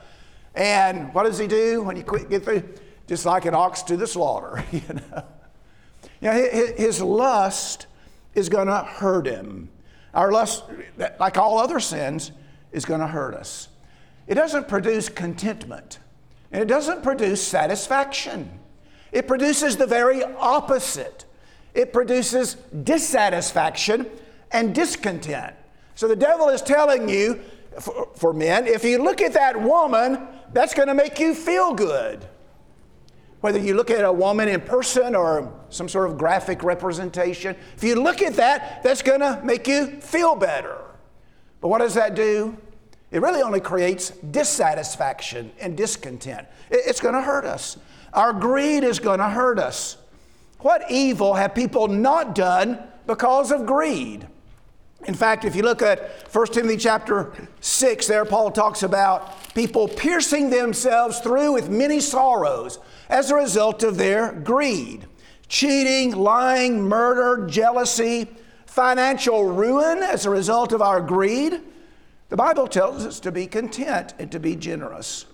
And 0.54 1.12
what 1.12 1.24
does 1.24 1.38
he 1.38 1.46
do 1.46 1.82
when 1.82 1.96
you 1.96 2.04
get 2.28 2.44
through? 2.44 2.62
Just 3.06 3.26
like 3.26 3.44
an 3.44 3.54
ox 3.54 3.82
to 3.82 3.96
the 3.96 4.06
slaughter, 4.06 4.64
you 4.72 4.82
know. 4.88 5.24
You 6.20 6.30
know, 6.30 6.48
his 6.76 7.02
lust 7.02 7.86
is 8.34 8.48
going 8.48 8.66
to 8.66 8.78
hurt 8.78 9.26
him. 9.26 9.68
Our 10.12 10.30
lust, 10.32 10.64
like 11.18 11.36
all 11.36 11.58
other 11.58 11.80
sins, 11.80 12.32
is 12.72 12.84
going 12.84 13.00
to 13.00 13.06
hurt 13.06 13.34
us. 13.34 13.68
It 14.26 14.34
doesn't 14.34 14.68
produce 14.68 15.08
contentment, 15.08 15.98
and 16.52 16.62
it 16.62 16.66
doesn't 16.66 17.02
produce 17.02 17.42
satisfaction. 17.42 18.60
It 19.12 19.28
produces 19.28 19.76
the 19.76 19.86
very 19.86 20.22
opposite. 20.22 21.24
It 21.74 21.92
produces 21.92 22.54
dissatisfaction 22.84 24.06
and 24.50 24.74
discontent. 24.74 25.54
So 25.94 26.08
the 26.08 26.16
devil 26.16 26.48
is 26.48 26.62
telling 26.62 27.08
you, 27.08 27.40
for, 27.80 28.08
for 28.16 28.32
men, 28.32 28.66
if 28.66 28.84
you 28.84 29.02
look 29.02 29.20
at 29.20 29.32
that 29.34 29.60
woman, 29.60 30.26
that's 30.52 30.74
going 30.74 30.88
to 30.88 30.94
make 30.94 31.18
you 31.18 31.34
feel 31.34 31.74
good. 31.74 32.24
Whether 33.44 33.58
you 33.58 33.74
look 33.74 33.90
at 33.90 34.02
a 34.06 34.10
woman 34.10 34.48
in 34.48 34.62
person 34.62 35.14
or 35.14 35.52
some 35.68 35.86
sort 35.86 36.08
of 36.08 36.16
graphic 36.16 36.62
representation, 36.62 37.54
if 37.76 37.84
you 37.84 37.94
look 37.94 38.22
at 38.22 38.36
that, 38.36 38.82
that's 38.82 39.02
going 39.02 39.20
to 39.20 39.38
make 39.44 39.68
you 39.68 40.00
feel 40.00 40.34
better. 40.34 40.78
But 41.60 41.68
what 41.68 41.80
does 41.80 41.92
that 41.92 42.14
do? 42.14 42.56
It 43.10 43.20
really 43.20 43.42
only 43.42 43.60
creates 43.60 44.08
dissatisfaction 44.08 45.52
and 45.60 45.76
discontent. 45.76 46.48
It's 46.70 47.02
going 47.02 47.12
to 47.12 47.20
hurt 47.20 47.44
us. 47.44 47.76
Our 48.14 48.32
greed 48.32 48.82
is 48.82 48.98
going 48.98 49.18
to 49.18 49.28
hurt 49.28 49.58
us. 49.58 49.98
What 50.60 50.90
evil 50.90 51.34
have 51.34 51.54
people 51.54 51.86
not 51.86 52.34
done 52.34 52.82
because 53.06 53.52
of 53.52 53.66
greed? 53.66 54.26
In 55.04 55.12
fact, 55.12 55.44
if 55.44 55.54
you 55.54 55.64
look 55.64 55.82
at 55.82 56.34
1 56.34 56.46
Timothy 56.46 56.78
chapter 56.78 57.30
6, 57.60 58.06
there 58.06 58.24
Paul 58.24 58.52
talks 58.52 58.82
about 58.82 59.52
people 59.54 59.86
piercing 59.86 60.48
themselves 60.48 61.18
through 61.18 61.52
with 61.52 61.68
many 61.68 62.00
sorrows 62.00 62.78
as 63.08 63.30
a 63.30 63.34
result 63.34 63.82
of 63.82 63.96
their 63.96 64.32
greed. 64.32 65.06
Cheating, 65.48 66.12
lying, 66.12 66.82
murder, 66.82 67.46
jealousy, 67.46 68.28
financial 68.66 69.44
ruin 69.44 70.02
as 70.02 70.26
a 70.26 70.30
result 70.30 70.72
of 70.72 70.82
our 70.82 71.00
greed. 71.00 71.60
The 72.28 72.36
Bible 72.36 72.66
tells 72.66 73.06
us 73.06 73.20
to 73.20 73.30
be 73.30 73.46
content 73.46 74.14
and 74.18 74.32
to 74.32 74.40
be 74.40 74.56
generous. 74.56 75.26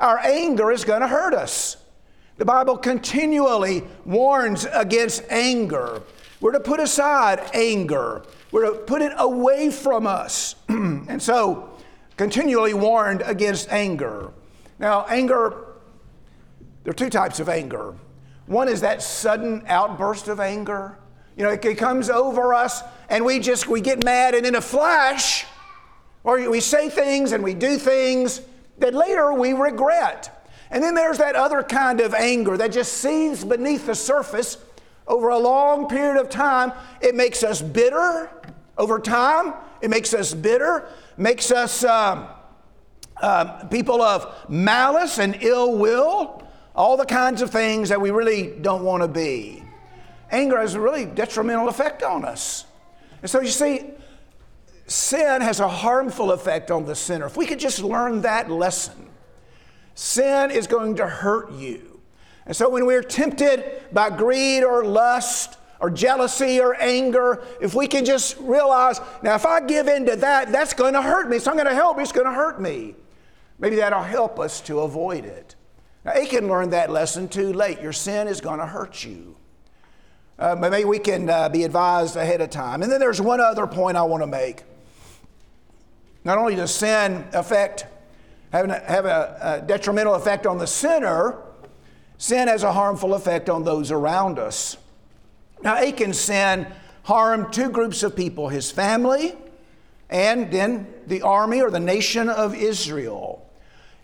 Our 0.00 0.18
anger 0.18 0.70
is 0.70 0.84
going 0.84 1.00
to 1.00 1.08
hurt 1.08 1.34
us. 1.34 1.76
The 2.38 2.44
Bible 2.44 2.76
continually 2.76 3.82
warns 4.04 4.66
against 4.72 5.24
anger. 5.30 6.02
We're 6.40 6.52
to 6.52 6.60
put 6.60 6.80
aside 6.80 7.50
anger. 7.54 8.22
We're 8.52 8.70
to 8.70 8.78
put 8.78 9.02
it 9.02 9.12
away 9.16 9.70
from 9.70 10.06
us. 10.06 10.54
and 10.68 11.22
so, 11.22 11.70
continually 12.16 12.74
warned 12.74 13.22
against 13.24 13.70
anger. 13.70 14.32
Now, 14.78 15.06
anger, 15.08 15.75
there 16.86 16.92
are 16.92 16.94
two 16.94 17.10
types 17.10 17.40
of 17.40 17.48
anger. 17.48 17.96
One 18.46 18.68
is 18.68 18.82
that 18.82 19.02
sudden 19.02 19.64
outburst 19.66 20.28
of 20.28 20.38
anger. 20.38 20.96
You 21.36 21.42
know, 21.42 21.50
it, 21.50 21.76
comes 21.76 22.08
over 22.08 22.54
us 22.54 22.80
and 23.08 23.24
we 23.24 23.40
just, 23.40 23.66
we 23.66 23.80
get 23.80 24.04
mad 24.04 24.36
and 24.36 24.46
in 24.46 24.54
a 24.54 24.60
flash, 24.60 25.46
or 26.22 26.48
we 26.48 26.60
say 26.60 26.88
things 26.88 27.32
and 27.32 27.42
we 27.42 27.54
do 27.54 27.76
things 27.76 28.40
that 28.78 28.94
later 28.94 29.32
we 29.32 29.52
regret. 29.52 30.48
And 30.70 30.80
then 30.80 30.94
there's 30.94 31.18
that 31.18 31.34
other 31.34 31.64
kind 31.64 32.00
of 32.00 32.14
anger 32.14 32.56
that 32.56 32.70
just 32.70 32.92
seethes 32.92 33.44
beneath 33.44 33.86
the 33.86 33.94
surface 33.96 34.56
over 35.08 35.30
a 35.30 35.38
long 35.38 35.88
period 35.88 36.20
of 36.20 36.30
time. 36.30 36.72
It 37.00 37.16
makes 37.16 37.42
us 37.42 37.60
bitter 37.60 38.30
over 38.78 39.00
time. 39.00 39.54
It 39.80 39.90
makes 39.90 40.14
us 40.14 40.32
bitter, 40.34 40.88
makes 41.16 41.50
us 41.50 41.82
um, 41.82 42.28
uh, 43.20 43.64
people 43.64 44.00
of 44.02 44.48
malice 44.48 45.18
and 45.18 45.36
ill 45.42 45.76
will, 45.76 46.44
all 46.76 46.96
the 46.96 47.06
kinds 47.06 47.42
of 47.42 47.50
things 47.50 47.88
that 47.88 48.00
we 48.00 48.10
really 48.10 48.54
don't 48.60 48.84
want 48.84 49.02
to 49.02 49.08
be. 49.08 49.62
Anger 50.30 50.60
has 50.60 50.74
a 50.74 50.80
really 50.80 51.06
detrimental 51.06 51.68
effect 51.68 52.02
on 52.02 52.24
us. 52.24 52.66
And 53.22 53.30
so 53.30 53.40
you 53.40 53.48
see, 53.48 53.90
sin 54.86 55.40
has 55.40 55.58
a 55.58 55.68
harmful 55.68 56.32
effect 56.32 56.70
on 56.70 56.84
the 56.84 56.94
sinner. 56.94 57.26
If 57.26 57.36
we 57.36 57.46
could 57.46 57.58
just 57.58 57.82
learn 57.82 58.20
that 58.22 58.50
lesson, 58.50 59.08
sin 59.94 60.50
is 60.50 60.66
going 60.66 60.96
to 60.96 61.06
hurt 61.06 61.52
you. 61.52 62.00
And 62.44 62.54
so 62.54 62.68
when 62.68 62.86
we're 62.86 63.02
tempted 63.02 63.82
by 63.92 64.10
greed 64.10 64.62
or 64.62 64.84
lust, 64.84 65.58
or 65.80 65.90
jealousy 65.90 66.60
or 66.60 66.74
anger, 66.80 67.44
if 67.60 67.74
we 67.74 67.86
can 67.86 68.04
just 68.04 68.38
realize, 68.40 69.00
now 69.22 69.34
if 69.34 69.44
I 69.44 69.60
give 69.60 69.88
in 69.88 70.06
to 70.06 70.16
that, 70.16 70.52
that's 70.52 70.72
going 70.72 70.94
to 70.94 71.02
hurt 71.02 71.28
me. 71.28 71.36
It's 71.36 71.46
not 71.46 71.54
going 71.54 71.66
to 71.66 71.74
help 71.74 71.96
me, 71.96 72.02
it's 72.02 72.12
going 72.12 72.26
to 72.26 72.32
hurt 72.32 72.60
me. 72.60 72.94
Maybe 73.58 73.76
that'll 73.76 74.02
help 74.02 74.38
us 74.38 74.60
to 74.62 74.80
avoid 74.80 75.24
it. 75.24 75.55
Now, 76.06 76.12
Achan 76.12 76.46
learned 76.46 76.72
that 76.72 76.90
lesson 76.90 77.26
too 77.28 77.52
late. 77.52 77.82
Your 77.82 77.92
sin 77.92 78.28
is 78.28 78.40
going 78.40 78.60
to 78.60 78.66
hurt 78.66 79.04
you. 79.04 79.34
Uh, 80.38 80.54
but 80.54 80.70
maybe 80.70 80.84
we 80.84 81.00
can 81.00 81.28
uh, 81.28 81.48
be 81.48 81.64
advised 81.64 82.14
ahead 82.14 82.40
of 82.40 82.50
time. 82.50 82.82
And 82.82 82.92
then 82.92 83.00
there's 83.00 83.20
one 83.20 83.40
other 83.40 83.66
point 83.66 83.96
I 83.96 84.02
want 84.02 84.22
to 84.22 84.28
make. 84.28 84.62
Not 86.24 86.38
only 86.38 86.54
does 86.54 86.72
sin 86.72 87.26
affect, 87.32 87.86
have, 88.52 88.70
a, 88.70 88.78
have 88.80 89.04
a, 89.04 89.60
a 89.62 89.66
detrimental 89.66 90.14
effect 90.14 90.46
on 90.46 90.58
the 90.58 90.66
sinner, 90.66 91.38
sin 92.18 92.46
has 92.46 92.62
a 92.62 92.72
harmful 92.72 93.14
effect 93.14 93.50
on 93.50 93.64
those 93.64 93.90
around 93.90 94.38
us. 94.38 94.76
Now, 95.62 95.76
Achan's 95.76 96.20
sin 96.20 96.68
harmed 97.02 97.52
two 97.52 97.70
groups 97.70 98.04
of 98.04 98.14
people 98.14 98.48
his 98.48 98.70
family 98.70 99.34
and 100.08 100.52
then 100.52 100.86
the 101.08 101.22
army 101.22 101.62
or 101.62 101.70
the 101.70 101.80
nation 101.80 102.28
of 102.28 102.54
Israel. 102.54 103.45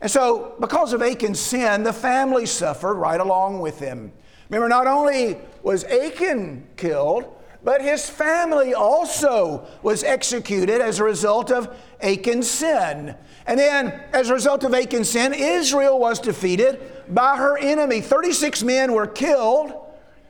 And 0.02 0.10
so, 0.10 0.54
because 0.60 0.92
of 0.92 1.00
Achan's 1.00 1.40
sin, 1.40 1.84
the 1.84 1.92
family 1.92 2.44
suffered 2.44 2.96
right 2.96 3.20
along 3.20 3.60
with 3.60 3.78
him. 3.78 4.12
Remember, 4.50 4.68
not 4.68 4.86
only 4.86 5.38
was 5.62 5.84
Achan 5.84 6.66
killed, 6.76 7.24
but 7.64 7.80
his 7.80 8.10
family 8.10 8.74
also 8.74 9.66
was 9.82 10.04
executed 10.04 10.82
as 10.82 10.98
a 10.98 11.04
result 11.04 11.50
of 11.50 11.74
Achan's 12.02 12.50
sin. 12.50 13.14
And 13.46 13.58
then, 13.58 13.98
as 14.12 14.28
a 14.28 14.34
result 14.34 14.64
of 14.64 14.74
Achan's 14.74 15.08
sin, 15.08 15.32
Israel 15.32 15.98
was 15.98 16.18
defeated 16.18 16.80
by 17.08 17.38
her 17.38 17.56
enemy. 17.56 18.02
36 18.02 18.62
men 18.62 18.92
were 18.92 19.06
killed 19.06 19.72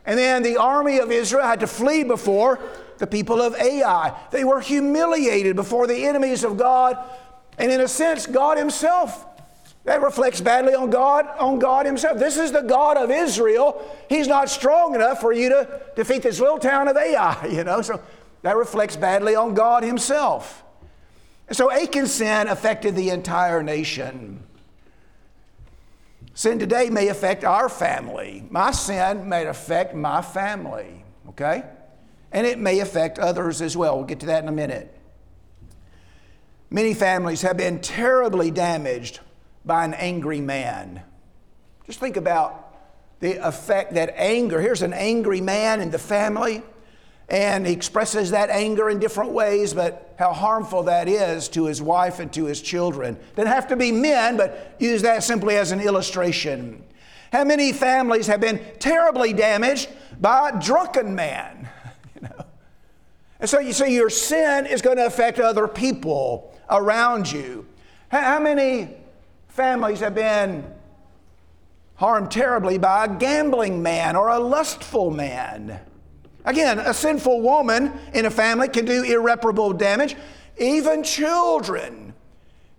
and 0.04 0.18
then 0.18 0.42
the 0.42 0.56
army 0.56 0.98
of 0.98 1.10
Israel 1.10 1.46
had 1.46 1.60
to 1.60 1.66
flee 1.66 2.02
before 2.02 2.58
the 2.98 3.06
people 3.06 3.40
of 3.40 3.54
Ai. 3.54 4.16
They 4.30 4.44
were 4.44 4.60
humiliated 4.60 5.56
before 5.56 5.86
the 5.86 6.04
enemies 6.06 6.44
of 6.44 6.56
God. 6.56 6.98
And 7.58 7.70
in 7.70 7.80
a 7.80 7.88
sense, 7.88 8.26
God 8.26 8.58
Himself. 8.58 9.26
That 9.84 10.00
reflects 10.00 10.40
badly 10.40 10.74
on 10.74 10.90
God, 10.90 11.26
on 11.38 11.58
God 11.58 11.86
Himself. 11.86 12.18
This 12.18 12.36
is 12.36 12.52
the 12.52 12.60
God 12.60 12.96
of 12.96 13.10
Israel. 13.10 13.84
He's 14.08 14.28
not 14.28 14.48
strong 14.48 14.94
enough 14.94 15.20
for 15.20 15.32
you 15.32 15.48
to 15.48 15.80
defeat 15.96 16.22
this 16.22 16.38
little 16.38 16.58
town 16.58 16.86
of 16.86 16.96
Ai, 16.96 17.46
you 17.50 17.64
know. 17.64 17.82
So 17.82 18.00
that 18.42 18.56
reflects 18.56 18.96
badly 18.96 19.34
on 19.34 19.54
God 19.54 19.82
Himself. 19.82 20.62
And 21.48 21.56
so 21.56 21.70
Achan's 21.70 22.12
sin 22.12 22.46
affected 22.46 22.94
the 22.94 23.10
entire 23.10 23.62
nation. 23.62 24.44
Sin 26.34 26.58
today 26.58 26.88
may 26.88 27.08
affect 27.08 27.44
our 27.44 27.68
family. 27.68 28.44
My 28.50 28.70
sin 28.70 29.28
may 29.28 29.46
affect 29.46 29.94
my 29.94 30.22
family, 30.22 31.04
okay? 31.28 31.64
And 32.30 32.46
it 32.46 32.58
may 32.58 32.80
affect 32.80 33.18
others 33.18 33.60
as 33.60 33.76
well. 33.76 33.96
We'll 33.96 34.06
get 34.06 34.20
to 34.20 34.26
that 34.26 34.42
in 34.42 34.48
a 34.48 34.52
minute. 34.52 34.96
Many 36.70 36.94
families 36.94 37.42
have 37.42 37.58
been 37.58 37.80
terribly 37.80 38.50
damaged 38.50 39.20
by 39.64 39.84
an 39.84 39.94
angry 39.94 40.40
man. 40.40 41.02
Just 41.86 42.00
think 42.00 42.16
about 42.16 42.72
the 43.20 43.36
effect 43.46 43.94
that 43.94 44.12
anger, 44.16 44.60
here's 44.60 44.82
an 44.82 44.92
angry 44.92 45.40
man 45.40 45.80
in 45.80 45.90
the 45.90 45.98
family, 45.98 46.62
and 47.28 47.66
he 47.66 47.72
expresses 47.72 48.32
that 48.32 48.50
anger 48.50 48.90
in 48.90 48.98
different 48.98 49.30
ways, 49.30 49.72
but 49.72 50.14
how 50.18 50.32
harmful 50.32 50.82
that 50.84 51.08
is 51.08 51.48
to 51.48 51.66
his 51.66 51.80
wife 51.80 52.18
and 52.18 52.32
to 52.32 52.44
his 52.44 52.60
children. 52.60 53.16
Doesn't 53.36 53.50
have 53.50 53.68
to 53.68 53.76
be 53.76 53.92
men, 53.92 54.36
but 54.36 54.76
use 54.78 55.02
that 55.02 55.22
simply 55.22 55.56
as 55.56 55.70
an 55.70 55.80
illustration. 55.80 56.82
How 57.32 57.44
many 57.44 57.72
families 57.72 58.26
have 58.26 58.40
been 58.40 58.60
terribly 58.78 59.32
damaged 59.32 59.88
by 60.20 60.50
a 60.50 60.60
drunken 60.60 61.14
man? 61.14 61.68
you 62.14 62.22
know? 62.22 62.44
And 63.40 63.48
so 63.48 63.60
you 63.60 63.72
see, 63.72 63.94
your 63.94 64.10
sin 64.10 64.66
is 64.66 64.82
going 64.82 64.98
to 64.98 65.06
affect 65.06 65.38
other 65.40 65.66
people 65.66 66.54
around 66.68 67.30
you. 67.30 67.66
How 68.08 68.38
many 68.40 68.96
families 69.52 70.00
have 70.00 70.14
been 70.14 70.64
harmed 71.96 72.30
terribly 72.30 72.78
by 72.78 73.04
a 73.04 73.16
gambling 73.16 73.82
man 73.82 74.16
or 74.16 74.28
a 74.28 74.38
lustful 74.38 75.10
man. 75.10 75.78
Again, 76.44 76.78
a 76.78 76.94
sinful 76.94 77.42
woman 77.42 77.92
in 78.14 78.24
a 78.24 78.30
family 78.30 78.68
can 78.68 78.86
do 78.86 79.02
irreparable 79.02 79.74
damage. 79.74 80.16
Even 80.58 81.04
children 81.04 82.14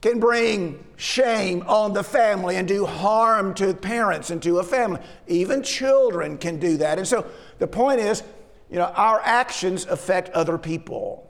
can 0.02 0.20
bring 0.20 0.84
shame 0.98 1.64
on 1.68 1.94
the 1.94 2.04
family 2.04 2.56
and 2.56 2.68
do 2.68 2.86
harm 2.86 3.54
to 3.54 3.74
parents 3.74 4.32
and 4.32 4.42
to 4.42 4.58
a 4.58 4.64
family. 4.64 5.00
Even 5.28 5.62
children 5.62 6.38
can 6.38 6.60
do 6.60 6.78
that. 6.78 6.98
And 6.98 7.08
so 7.08 7.26
the 7.60 7.68
point 7.68 8.00
is, 8.00 8.24
you 8.70 8.78
know, 8.78 8.92
our 8.96 9.22
actions 9.22 9.86
affect 9.86 10.30
other 10.32 10.58
people. 10.58 11.30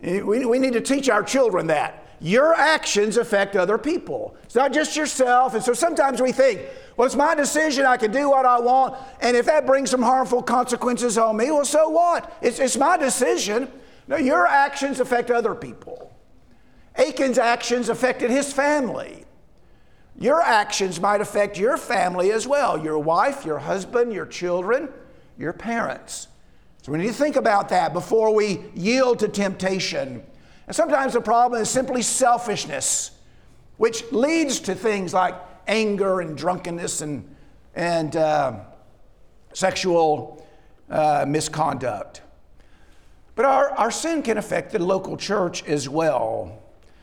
We, 0.00 0.44
we 0.44 0.58
need 0.58 0.72
to 0.74 0.80
teach 0.80 1.10
our 1.10 1.22
children 1.24 1.66
that. 1.66 2.01
Your 2.22 2.54
actions 2.54 3.16
affect 3.16 3.56
other 3.56 3.76
people. 3.76 4.36
It's 4.44 4.54
not 4.54 4.72
just 4.72 4.96
yourself. 4.96 5.54
And 5.54 5.62
so 5.62 5.72
sometimes 5.72 6.22
we 6.22 6.30
think, 6.30 6.62
well, 6.96 7.04
it's 7.04 7.16
my 7.16 7.34
decision. 7.34 7.84
I 7.84 7.96
can 7.96 8.12
do 8.12 8.30
what 8.30 8.46
I 8.46 8.60
want. 8.60 8.96
And 9.20 9.36
if 9.36 9.46
that 9.46 9.66
brings 9.66 9.90
some 9.90 10.02
harmful 10.02 10.40
consequences 10.40 11.18
on 11.18 11.36
me, 11.36 11.50
well, 11.50 11.64
so 11.64 11.88
what? 11.88 12.32
It's, 12.40 12.60
it's 12.60 12.76
my 12.76 12.96
decision. 12.96 13.68
No, 14.06 14.16
your 14.16 14.46
actions 14.46 15.00
affect 15.00 15.32
other 15.32 15.52
people. 15.56 16.16
Achan's 16.94 17.38
actions 17.38 17.88
affected 17.88 18.30
his 18.30 18.52
family. 18.52 19.24
Your 20.16 20.40
actions 20.40 21.00
might 21.00 21.20
affect 21.20 21.58
your 21.58 21.76
family 21.76 22.30
as 22.30 22.46
well 22.46 22.78
your 22.78 22.98
wife, 23.00 23.44
your 23.44 23.58
husband, 23.58 24.12
your 24.12 24.26
children, 24.26 24.90
your 25.36 25.52
parents. 25.52 26.28
So 26.82 26.92
we 26.92 26.98
need 26.98 27.08
to 27.08 27.12
think 27.12 27.34
about 27.34 27.68
that 27.70 27.92
before 27.92 28.32
we 28.32 28.60
yield 28.74 29.18
to 29.20 29.28
temptation. 29.28 30.22
And 30.66 30.76
sometimes 30.76 31.12
the 31.14 31.20
problem 31.20 31.60
is 31.60 31.70
simply 31.70 32.02
selfishness, 32.02 33.12
which 33.76 34.04
leads 34.12 34.60
to 34.60 34.74
things 34.74 35.12
like 35.12 35.34
anger 35.66 36.20
and 36.20 36.36
drunkenness 36.36 37.00
and, 37.00 37.34
and 37.74 38.16
uh, 38.16 38.60
sexual 39.52 40.46
uh, 40.90 41.24
misconduct. 41.26 42.22
But 43.34 43.46
our, 43.46 43.70
our 43.72 43.90
sin 43.90 44.22
can 44.22 44.38
affect 44.38 44.72
the 44.72 44.78
local 44.78 45.16
church 45.16 45.64
as 45.64 45.88
well. 45.88 46.58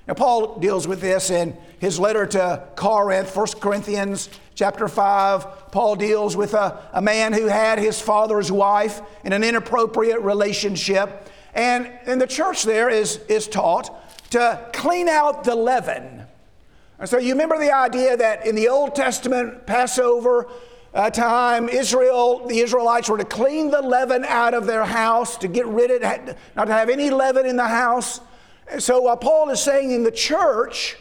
Now, 0.08 0.14
Paul 0.16 0.58
deals 0.58 0.88
with 0.88 1.02
this 1.02 1.30
in 1.30 1.56
his 1.78 2.00
letter 2.00 2.26
to 2.26 2.64
Corinth, 2.76 3.36
1 3.36 3.48
Corinthians 3.60 4.30
chapter 4.56 4.88
5. 4.88 5.72
Paul 5.72 5.96
deals 5.96 6.36
with 6.36 6.54
a, 6.56 6.90
a 6.94 7.02
man 7.02 7.32
who 7.32 7.46
had 7.46 7.78
his 7.78 8.02
father's 8.02 8.52
wife 8.52 9.02
in 9.24 9.34
an 9.34 9.44
inappropriate 9.44 10.22
relationship. 10.22 11.30
And, 11.60 11.92
and 12.06 12.22
the 12.22 12.28
church 12.28 12.64
there 12.64 12.88
is, 12.90 13.18
is 13.28 13.46
taught 13.46 13.94
to 14.32 14.66
clean 14.72 15.10
out 15.10 15.44
the 15.44 15.56
leaven. 15.56 16.24
And 16.98 17.10
so 17.10 17.18
you 17.18 17.34
remember 17.34 17.60
the 17.60 17.76
idea 17.76 18.16
that 18.16 18.48
in 18.48 18.56
the 18.56 18.70
Old 18.70 18.96
Testament, 18.96 19.66
Passover 19.66 20.48
uh, 20.94 21.10
time, 21.10 21.68
Israel, 21.68 22.48
the 22.48 22.60
Israelites 22.60 23.10
were 23.10 23.18
to 23.18 23.26
clean 23.26 23.72
the 23.72 23.82
leaven 23.82 24.24
out 24.24 24.54
of 24.54 24.68
their 24.68 24.86
house, 24.86 25.36
to 25.40 25.50
get 25.50 25.66
rid 25.66 25.92
of 25.92 26.02
it, 26.02 26.38
not 26.56 26.66
to 26.66 26.72
have 26.72 26.88
any 26.88 27.10
leaven 27.10 27.46
in 27.46 27.58
the 27.58 27.68
house. 27.68 28.22
And 28.72 28.82
so 28.82 29.02
what 29.02 29.20
Paul 29.20 29.50
is 29.50 29.62
saying 29.62 29.92
in 29.92 30.04
the 30.04 30.12
church, 30.12 30.96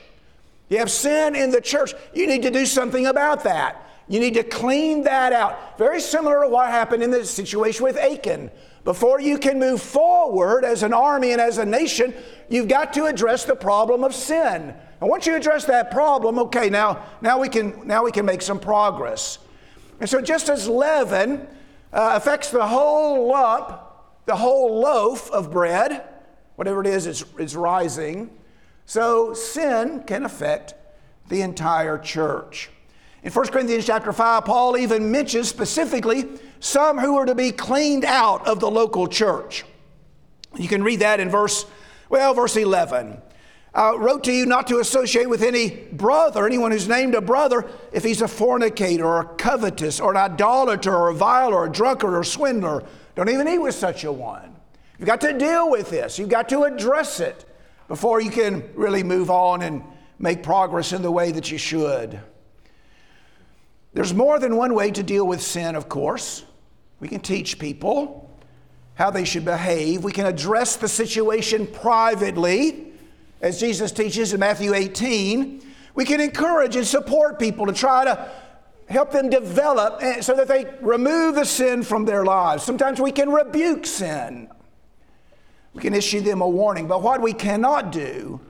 you 0.70 0.78
have 0.78 0.90
sin 0.90 1.36
in 1.36 1.52
the 1.52 1.60
church, 1.60 1.94
you 2.12 2.26
need 2.26 2.42
to 2.42 2.50
do 2.50 2.66
something 2.66 3.06
about 3.06 3.44
that. 3.44 3.88
You 4.08 4.18
need 4.18 4.34
to 4.34 4.42
clean 4.42 5.04
that 5.04 5.32
out. 5.32 5.78
Very 5.78 6.00
similar 6.00 6.42
to 6.42 6.48
what 6.48 6.68
happened 6.68 7.04
in 7.04 7.12
the 7.12 7.24
situation 7.24 7.84
with 7.84 7.96
Achan. 7.96 8.50
Before 8.84 9.20
you 9.20 9.38
can 9.38 9.58
move 9.58 9.82
forward 9.82 10.64
as 10.64 10.82
an 10.82 10.92
army 10.92 11.32
and 11.32 11.40
as 11.40 11.58
a 11.58 11.64
nation, 11.64 12.14
you've 12.48 12.68
got 12.68 12.92
to 12.94 13.06
address 13.06 13.44
the 13.44 13.56
problem 13.56 14.04
of 14.04 14.14
sin. 14.14 14.74
And 15.00 15.10
once 15.10 15.26
you 15.26 15.36
address 15.36 15.64
that 15.66 15.90
problem, 15.90 16.38
okay, 16.38 16.70
now, 16.70 17.04
now, 17.20 17.38
we, 17.38 17.48
can, 17.48 17.86
now 17.86 18.04
we 18.04 18.12
can 18.12 18.24
make 18.24 18.42
some 18.42 18.58
progress. 18.58 19.38
And 20.00 20.08
so, 20.08 20.20
just 20.20 20.48
as 20.48 20.68
leaven 20.68 21.46
uh, 21.92 22.12
affects 22.14 22.50
the 22.50 22.66
whole 22.66 23.28
lump, 23.28 23.80
the 24.26 24.36
whole 24.36 24.80
loaf 24.80 25.30
of 25.30 25.50
bread, 25.50 26.04
whatever 26.56 26.80
it 26.80 26.86
is, 26.86 27.06
it's, 27.06 27.24
it's 27.38 27.54
rising, 27.54 28.30
so 28.86 29.34
sin 29.34 30.02
can 30.04 30.24
affect 30.24 30.74
the 31.28 31.42
entire 31.42 31.98
church. 31.98 32.70
In 33.22 33.32
1 33.32 33.48
Corinthians 33.48 33.86
chapter 33.86 34.12
5, 34.12 34.44
Paul 34.44 34.76
even 34.76 35.10
mentions 35.10 35.48
specifically 35.48 36.26
some 36.60 36.98
who 36.98 37.16
are 37.16 37.26
to 37.26 37.34
be 37.34 37.52
cleaned 37.52 38.04
out 38.04 38.46
of 38.46 38.60
the 38.60 38.70
local 38.70 39.06
church. 39.06 39.64
You 40.56 40.68
can 40.68 40.82
read 40.82 41.00
that 41.00 41.20
in 41.20 41.28
verse, 41.28 41.66
well, 42.08 42.34
verse 42.34 42.56
11. 42.56 43.20
I 43.74 43.94
wrote 43.94 44.24
to 44.24 44.32
you 44.32 44.46
not 44.46 44.66
to 44.68 44.78
associate 44.78 45.28
with 45.28 45.42
any 45.42 45.70
brother, 45.92 46.46
anyone 46.46 46.72
who's 46.72 46.88
named 46.88 47.14
a 47.14 47.20
brother, 47.20 47.64
if 47.92 48.02
he's 48.02 48.22
a 48.22 48.28
fornicator 48.28 49.04
or 49.04 49.20
a 49.20 49.24
covetous 49.24 50.00
or 50.00 50.10
an 50.10 50.16
idolater 50.16 50.94
or 50.94 51.08
a 51.08 51.14
viler 51.14 51.54
or 51.54 51.66
a 51.66 51.70
drunkard 51.70 52.14
or 52.14 52.20
a 52.20 52.24
swindler. 52.24 52.84
Don't 53.14 53.28
even 53.28 53.46
eat 53.46 53.58
with 53.58 53.74
such 53.74 54.04
a 54.04 54.12
one. 54.12 54.56
You've 54.98 55.06
got 55.06 55.20
to 55.20 55.36
deal 55.36 55.70
with 55.70 55.90
this. 55.90 56.18
You've 56.18 56.28
got 56.28 56.48
to 56.48 56.64
address 56.64 57.20
it 57.20 57.44
before 57.86 58.20
you 58.20 58.30
can 58.30 58.68
really 58.74 59.02
move 59.02 59.30
on 59.30 59.62
and 59.62 59.82
make 60.18 60.42
progress 60.42 60.92
in 60.92 61.02
the 61.02 61.10
way 61.10 61.30
that 61.30 61.50
you 61.50 61.58
should. 61.58 62.20
There's 63.94 64.12
more 64.12 64.38
than 64.38 64.56
one 64.56 64.74
way 64.74 64.90
to 64.90 65.02
deal 65.02 65.26
with 65.26 65.40
sin, 65.40 65.76
of 65.76 65.88
course. 65.88 66.44
We 67.00 67.08
can 67.08 67.20
teach 67.20 67.58
people 67.58 68.30
how 68.94 69.10
they 69.10 69.24
should 69.24 69.44
behave. 69.44 70.02
We 70.02 70.12
can 70.12 70.26
address 70.26 70.76
the 70.76 70.88
situation 70.88 71.66
privately, 71.66 72.92
as 73.40 73.60
Jesus 73.60 73.92
teaches 73.92 74.32
in 74.32 74.40
Matthew 74.40 74.74
18. 74.74 75.62
We 75.94 76.04
can 76.04 76.20
encourage 76.20 76.76
and 76.76 76.86
support 76.86 77.38
people 77.38 77.66
to 77.66 77.72
try 77.72 78.04
to 78.04 78.28
help 78.88 79.12
them 79.12 79.30
develop 79.30 80.02
eh, 80.02 80.20
so 80.20 80.34
that 80.34 80.48
they 80.48 80.66
remove 80.80 81.36
the 81.36 81.44
sin 81.44 81.82
from 81.82 82.04
their 82.04 82.24
lives. 82.24 82.62
Sometimes 82.62 83.00
we 83.00 83.12
can 83.12 83.30
rebuke 83.30 83.86
sin. 83.86 84.48
We 85.74 85.82
can 85.82 85.94
issue 85.94 86.20
them 86.20 86.40
a 86.40 86.48
warning. 86.48 86.88
But 86.88 87.02
what 87.02 87.20
we 87.20 87.32
cannot 87.32 87.92
do 87.92 88.40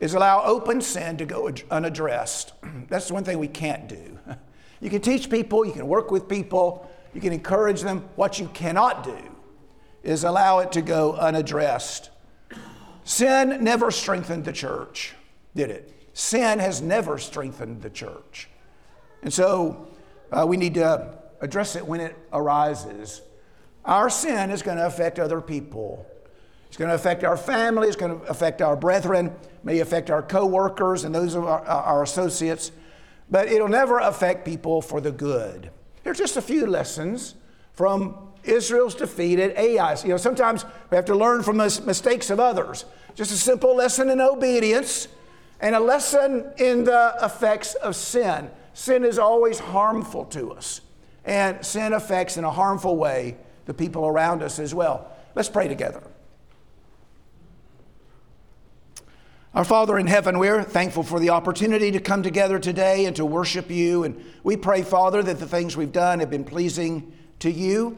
is 0.00 0.14
allow 0.14 0.44
open 0.44 0.80
sin 0.80 1.16
to 1.18 1.26
go 1.26 1.50
unaddressed. 1.70 2.52
That's 2.88 3.08
the 3.08 3.14
one 3.14 3.24
thing 3.24 3.38
we 3.38 3.48
can't 3.48 3.88
do. 3.88 4.18
You 4.80 4.90
can 4.90 5.00
teach 5.00 5.30
people, 5.30 5.64
you 5.64 5.72
can 5.72 5.86
work 5.86 6.10
with 6.10 6.28
people, 6.28 6.90
you 7.14 7.20
can 7.20 7.32
encourage 7.32 7.82
them. 7.82 8.08
What 8.16 8.38
you 8.38 8.48
cannot 8.48 9.04
do 9.04 9.18
is 10.02 10.24
allow 10.24 10.58
it 10.58 10.72
to 10.72 10.82
go 10.82 11.14
unaddressed. 11.14 12.10
Sin 13.04 13.62
never 13.62 13.90
strengthened 13.90 14.44
the 14.44 14.52
church, 14.52 15.14
did 15.54 15.70
it? 15.70 16.08
Sin 16.12 16.58
has 16.58 16.80
never 16.80 17.18
strengthened 17.18 17.82
the 17.82 17.90
church. 17.90 18.48
And 19.22 19.32
so 19.32 19.88
uh, 20.30 20.44
we 20.46 20.56
need 20.56 20.74
to 20.74 21.18
address 21.40 21.76
it 21.76 21.86
when 21.86 22.00
it 22.00 22.16
arises. 22.32 23.22
Our 23.84 24.08
sin 24.08 24.50
is 24.50 24.62
going 24.62 24.78
to 24.78 24.86
affect 24.86 25.18
other 25.18 25.40
people. 25.40 26.06
It's 26.68 26.76
going 26.76 26.88
to 26.88 26.94
affect 26.94 27.22
our 27.22 27.36
family, 27.36 27.86
it's 27.86 27.96
going 27.96 28.18
to 28.18 28.26
affect 28.26 28.60
our 28.60 28.74
brethren, 28.74 29.34
may 29.62 29.78
affect 29.78 30.10
our 30.10 30.22
co-workers 30.22 31.04
and 31.04 31.14
those 31.14 31.34
of 31.34 31.44
our, 31.44 31.64
our 31.64 32.02
associates 32.02 32.72
but 33.30 33.48
it'll 33.48 33.68
never 33.68 33.98
affect 33.98 34.44
people 34.44 34.82
for 34.82 35.00
the 35.00 35.12
good. 35.12 35.70
Here's 36.04 36.18
just 36.18 36.36
a 36.36 36.42
few 36.42 36.66
lessons 36.66 37.34
from 37.72 38.16
Israel's 38.44 38.94
defeat 38.94 39.38
at 39.38 39.56
Ai. 39.56 39.96
You 40.02 40.10
know, 40.10 40.16
sometimes 40.16 40.64
we 40.90 40.96
have 40.96 41.06
to 41.06 41.16
learn 41.16 41.42
from 41.42 41.56
the 41.56 41.82
mistakes 41.86 42.30
of 42.30 42.38
others. 42.38 42.84
Just 43.14 43.32
a 43.32 43.36
simple 43.36 43.74
lesson 43.74 44.10
in 44.10 44.20
obedience 44.20 45.08
and 45.60 45.74
a 45.74 45.80
lesson 45.80 46.52
in 46.58 46.84
the 46.84 47.14
effects 47.22 47.74
of 47.74 47.96
sin. 47.96 48.50
Sin 48.74 49.04
is 49.04 49.18
always 49.18 49.58
harmful 49.58 50.24
to 50.26 50.52
us, 50.52 50.80
and 51.24 51.64
sin 51.64 51.92
affects 51.92 52.36
in 52.36 52.44
a 52.44 52.50
harmful 52.50 52.96
way 52.96 53.36
the 53.66 53.72
people 53.72 54.06
around 54.06 54.42
us 54.42 54.58
as 54.58 54.74
well. 54.74 55.10
Let's 55.34 55.48
pray 55.48 55.68
together. 55.68 56.02
Our 59.54 59.64
Father 59.64 59.96
in 60.00 60.08
heaven, 60.08 60.40
we're 60.40 60.64
thankful 60.64 61.04
for 61.04 61.20
the 61.20 61.30
opportunity 61.30 61.92
to 61.92 62.00
come 62.00 62.24
together 62.24 62.58
today 62.58 63.06
and 63.06 63.14
to 63.14 63.24
worship 63.24 63.70
you. 63.70 64.02
And 64.02 64.20
we 64.42 64.56
pray, 64.56 64.82
Father, 64.82 65.22
that 65.22 65.38
the 65.38 65.46
things 65.46 65.76
we've 65.76 65.92
done 65.92 66.18
have 66.18 66.28
been 66.28 66.42
pleasing 66.42 67.12
to 67.38 67.52
you. 67.52 67.96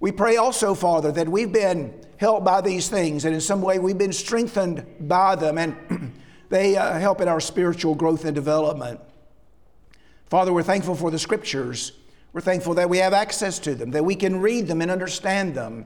We 0.00 0.12
pray 0.12 0.38
also, 0.38 0.74
Father, 0.74 1.12
that 1.12 1.28
we've 1.28 1.52
been 1.52 1.92
helped 2.16 2.46
by 2.46 2.62
these 2.62 2.88
things 2.88 3.26
and 3.26 3.34
in 3.34 3.42
some 3.42 3.60
way 3.60 3.78
we've 3.78 3.98
been 3.98 4.14
strengthened 4.14 4.86
by 4.98 5.36
them 5.36 5.58
and 5.58 6.14
they 6.48 6.74
uh, 6.74 6.98
help 6.98 7.20
in 7.20 7.28
our 7.28 7.40
spiritual 7.40 7.94
growth 7.94 8.24
and 8.24 8.34
development. 8.34 8.98
Father, 10.30 10.54
we're 10.54 10.62
thankful 10.62 10.94
for 10.94 11.10
the 11.10 11.18
scriptures. 11.18 11.92
We're 12.32 12.40
thankful 12.40 12.72
that 12.76 12.88
we 12.88 12.96
have 12.96 13.12
access 13.12 13.58
to 13.58 13.74
them, 13.74 13.90
that 13.90 14.06
we 14.06 14.16
can 14.16 14.40
read 14.40 14.68
them 14.68 14.80
and 14.80 14.90
understand 14.90 15.54
them. 15.54 15.84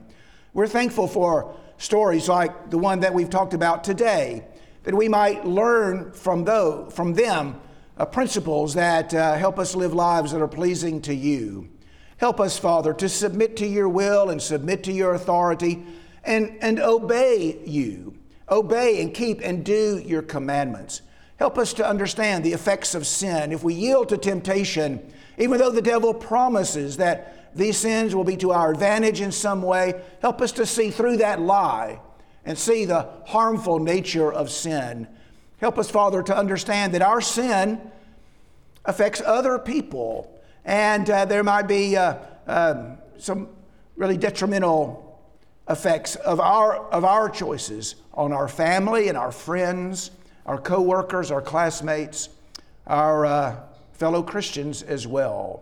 We're 0.53 0.67
thankful 0.67 1.09
for 1.09 1.57
stories 1.77 2.29
like 2.29 2.69
the 2.69 2.77
one 2.77 3.01
that 3.01 3.13
we've 3.13 3.29
talked 3.29 3.53
about 3.53 3.83
today 3.83 4.45
that 4.83 4.95
we 4.95 5.09
might 5.09 5.45
learn 5.45 6.11
from, 6.11 6.43
those, 6.43 6.93
from 6.93 7.13
them 7.13 7.59
uh, 7.97 8.05
principles 8.05 8.73
that 8.75 9.13
uh, 9.13 9.35
help 9.35 9.59
us 9.59 9.75
live 9.75 9.93
lives 9.93 10.31
that 10.31 10.41
are 10.41 10.47
pleasing 10.47 11.01
to 11.01 11.13
you. 11.13 11.67
Help 12.17 12.39
us, 12.39 12.57
Father, 12.57 12.93
to 12.93 13.09
submit 13.09 13.57
to 13.57 13.67
your 13.67 13.89
will 13.89 14.29
and 14.29 14.41
submit 14.41 14.83
to 14.83 14.91
your 14.91 15.13
authority 15.13 15.85
and, 16.23 16.57
and 16.61 16.79
obey 16.79 17.59
you. 17.65 18.15
Obey 18.49 19.01
and 19.01 19.13
keep 19.13 19.41
and 19.41 19.63
do 19.63 20.01
your 20.05 20.21
commandments. 20.21 21.01
Help 21.37 21.57
us 21.57 21.73
to 21.73 21.87
understand 21.87 22.43
the 22.43 22.51
effects 22.51 22.95
of 22.95 23.05
sin. 23.05 23.51
If 23.51 23.63
we 23.63 23.73
yield 23.73 24.09
to 24.09 24.17
temptation, 24.17 25.13
even 25.37 25.57
though 25.57 25.71
the 25.71 25.81
devil 25.81 26.13
promises 26.13 26.97
that 26.97 27.55
these 27.55 27.77
sins 27.77 28.13
will 28.13 28.23
be 28.23 28.37
to 28.37 28.51
our 28.51 28.71
advantage 28.71 29.21
in 29.21 29.31
some 29.31 29.61
way, 29.61 30.01
help 30.21 30.41
us 30.41 30.51
to 30.53 30.65
see 30.65 30.91
through 30.91 31.17
that 31.17 31.39
lie 31.39 31.99
and 32.49 32.57
see 32.57 32.83
the 32.83 33.07
harmful 33.27 33.77
nature 33.77 34.33
of 34.33 34.49
sin. 34.49 35.07
Help 35.59 35.77
us, 35.77 35.91
Father, 35.91 36.23
to 36.23 36.35
understand 36.35 36.95
that 36.95 37.03
our 37.03 37.21
sin 37.21 37.79
affects 38.85 39.21
other 39.21 39.59
people, 39.59 40.41
and 40.65 41.07
uh, 41.11 41.25
there 41.25 41.43
might 41.43 41.67
be 41.67 41.95
uh, 41.95 42.15
uh, 42.47 42.95
some 43.19 43.49
really 43.95 44.17
detrimental 44.17 45.21
effects 45.69 46.15
of 46.15 46.39
our, 46.39 46.89
of 46.89 47.05
our 47.05 47.29
choices 47.29 47.95
on 48.15 48.33
our 48.33 48.47
family 48.47 49.09
and 49.09 49.17
our 49.17 49.31
friends 49.31 50.09
our 50.47 50.57
coworkers, 50.57 51.29
our 51.29 51.43
classmates, 51.43 52.29
our 52.87 53.23
uh, 53.27 53.59
fellow 53.93 54.23
Christians 54.23 54.81
as 54.81 55.05
well. 55.05 55.61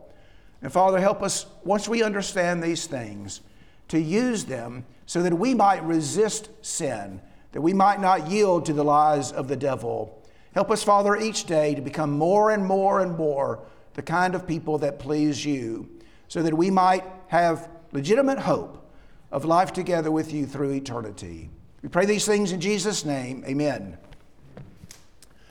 And 0.62 0.72
Father, 0.72 0.98
help 0.98 1.22
us, 1.22 1.46
once 1.66 1.90
we 1.90 2.02
understand 2.02 2.64
these 2.64 2.88
things, 2.88 3.42
to 3.90 4.00
use 4.00 4.46
them 4.46 4.86
so 5.08 5.24
that 5.24 5.34
we 5.34 5.56
might 5.56 5.84
resist 5.84 6.50
sin, 6.62 7.20
that 7.54 7.62
we 7.62 7.74
might 7.74 8.00
not 8.00 8.30
yield 8.30 8.66
to 8.66 8.74
the 8.74 8.84
lies 8.84 9.32
of 9.32 9.48
the 9.48 9.56
devil. 9.56 10.22
Help 10.54 10.70
us, 10.70 10.84
Father, 10.84 11.16
each 11.16 11.46
day 11.46 11.74
to 11.74 11.82
become 11.82 12.12
more 12.12 12.52
and 12.52 12.64
more 12.64 13.00
and 13.00 13.18
more 13.18 13.64
the 13.96 14.02
kind 14.04 14.36
of 14.36 14.46
people 14.46 14.78
that 14.78 15.00
please 15.00 15.44
you, 15.44 15.90
so 16.28 16.44
that 16.44 16.54
we 16.54 16.70
might 16.70 17.04
have 17.28 17.70
legitimate 17.94 18.38
hope 18.38 18.92
of 19.32 19.46
life 19.46 19.74
together 19.74 20.12
with 20.12 20.32
you 20.34 20.46
through 20.46 20.72
eternity. 20.72 21.50
We 21.82 21.90
pray 21.90 22.06
these 22.06 22.26
things 22.26 22.52
in 22.52 22.62
Jesus' 22.62 23.06
name. 23.06 23.44
Amen. 23.48 23.98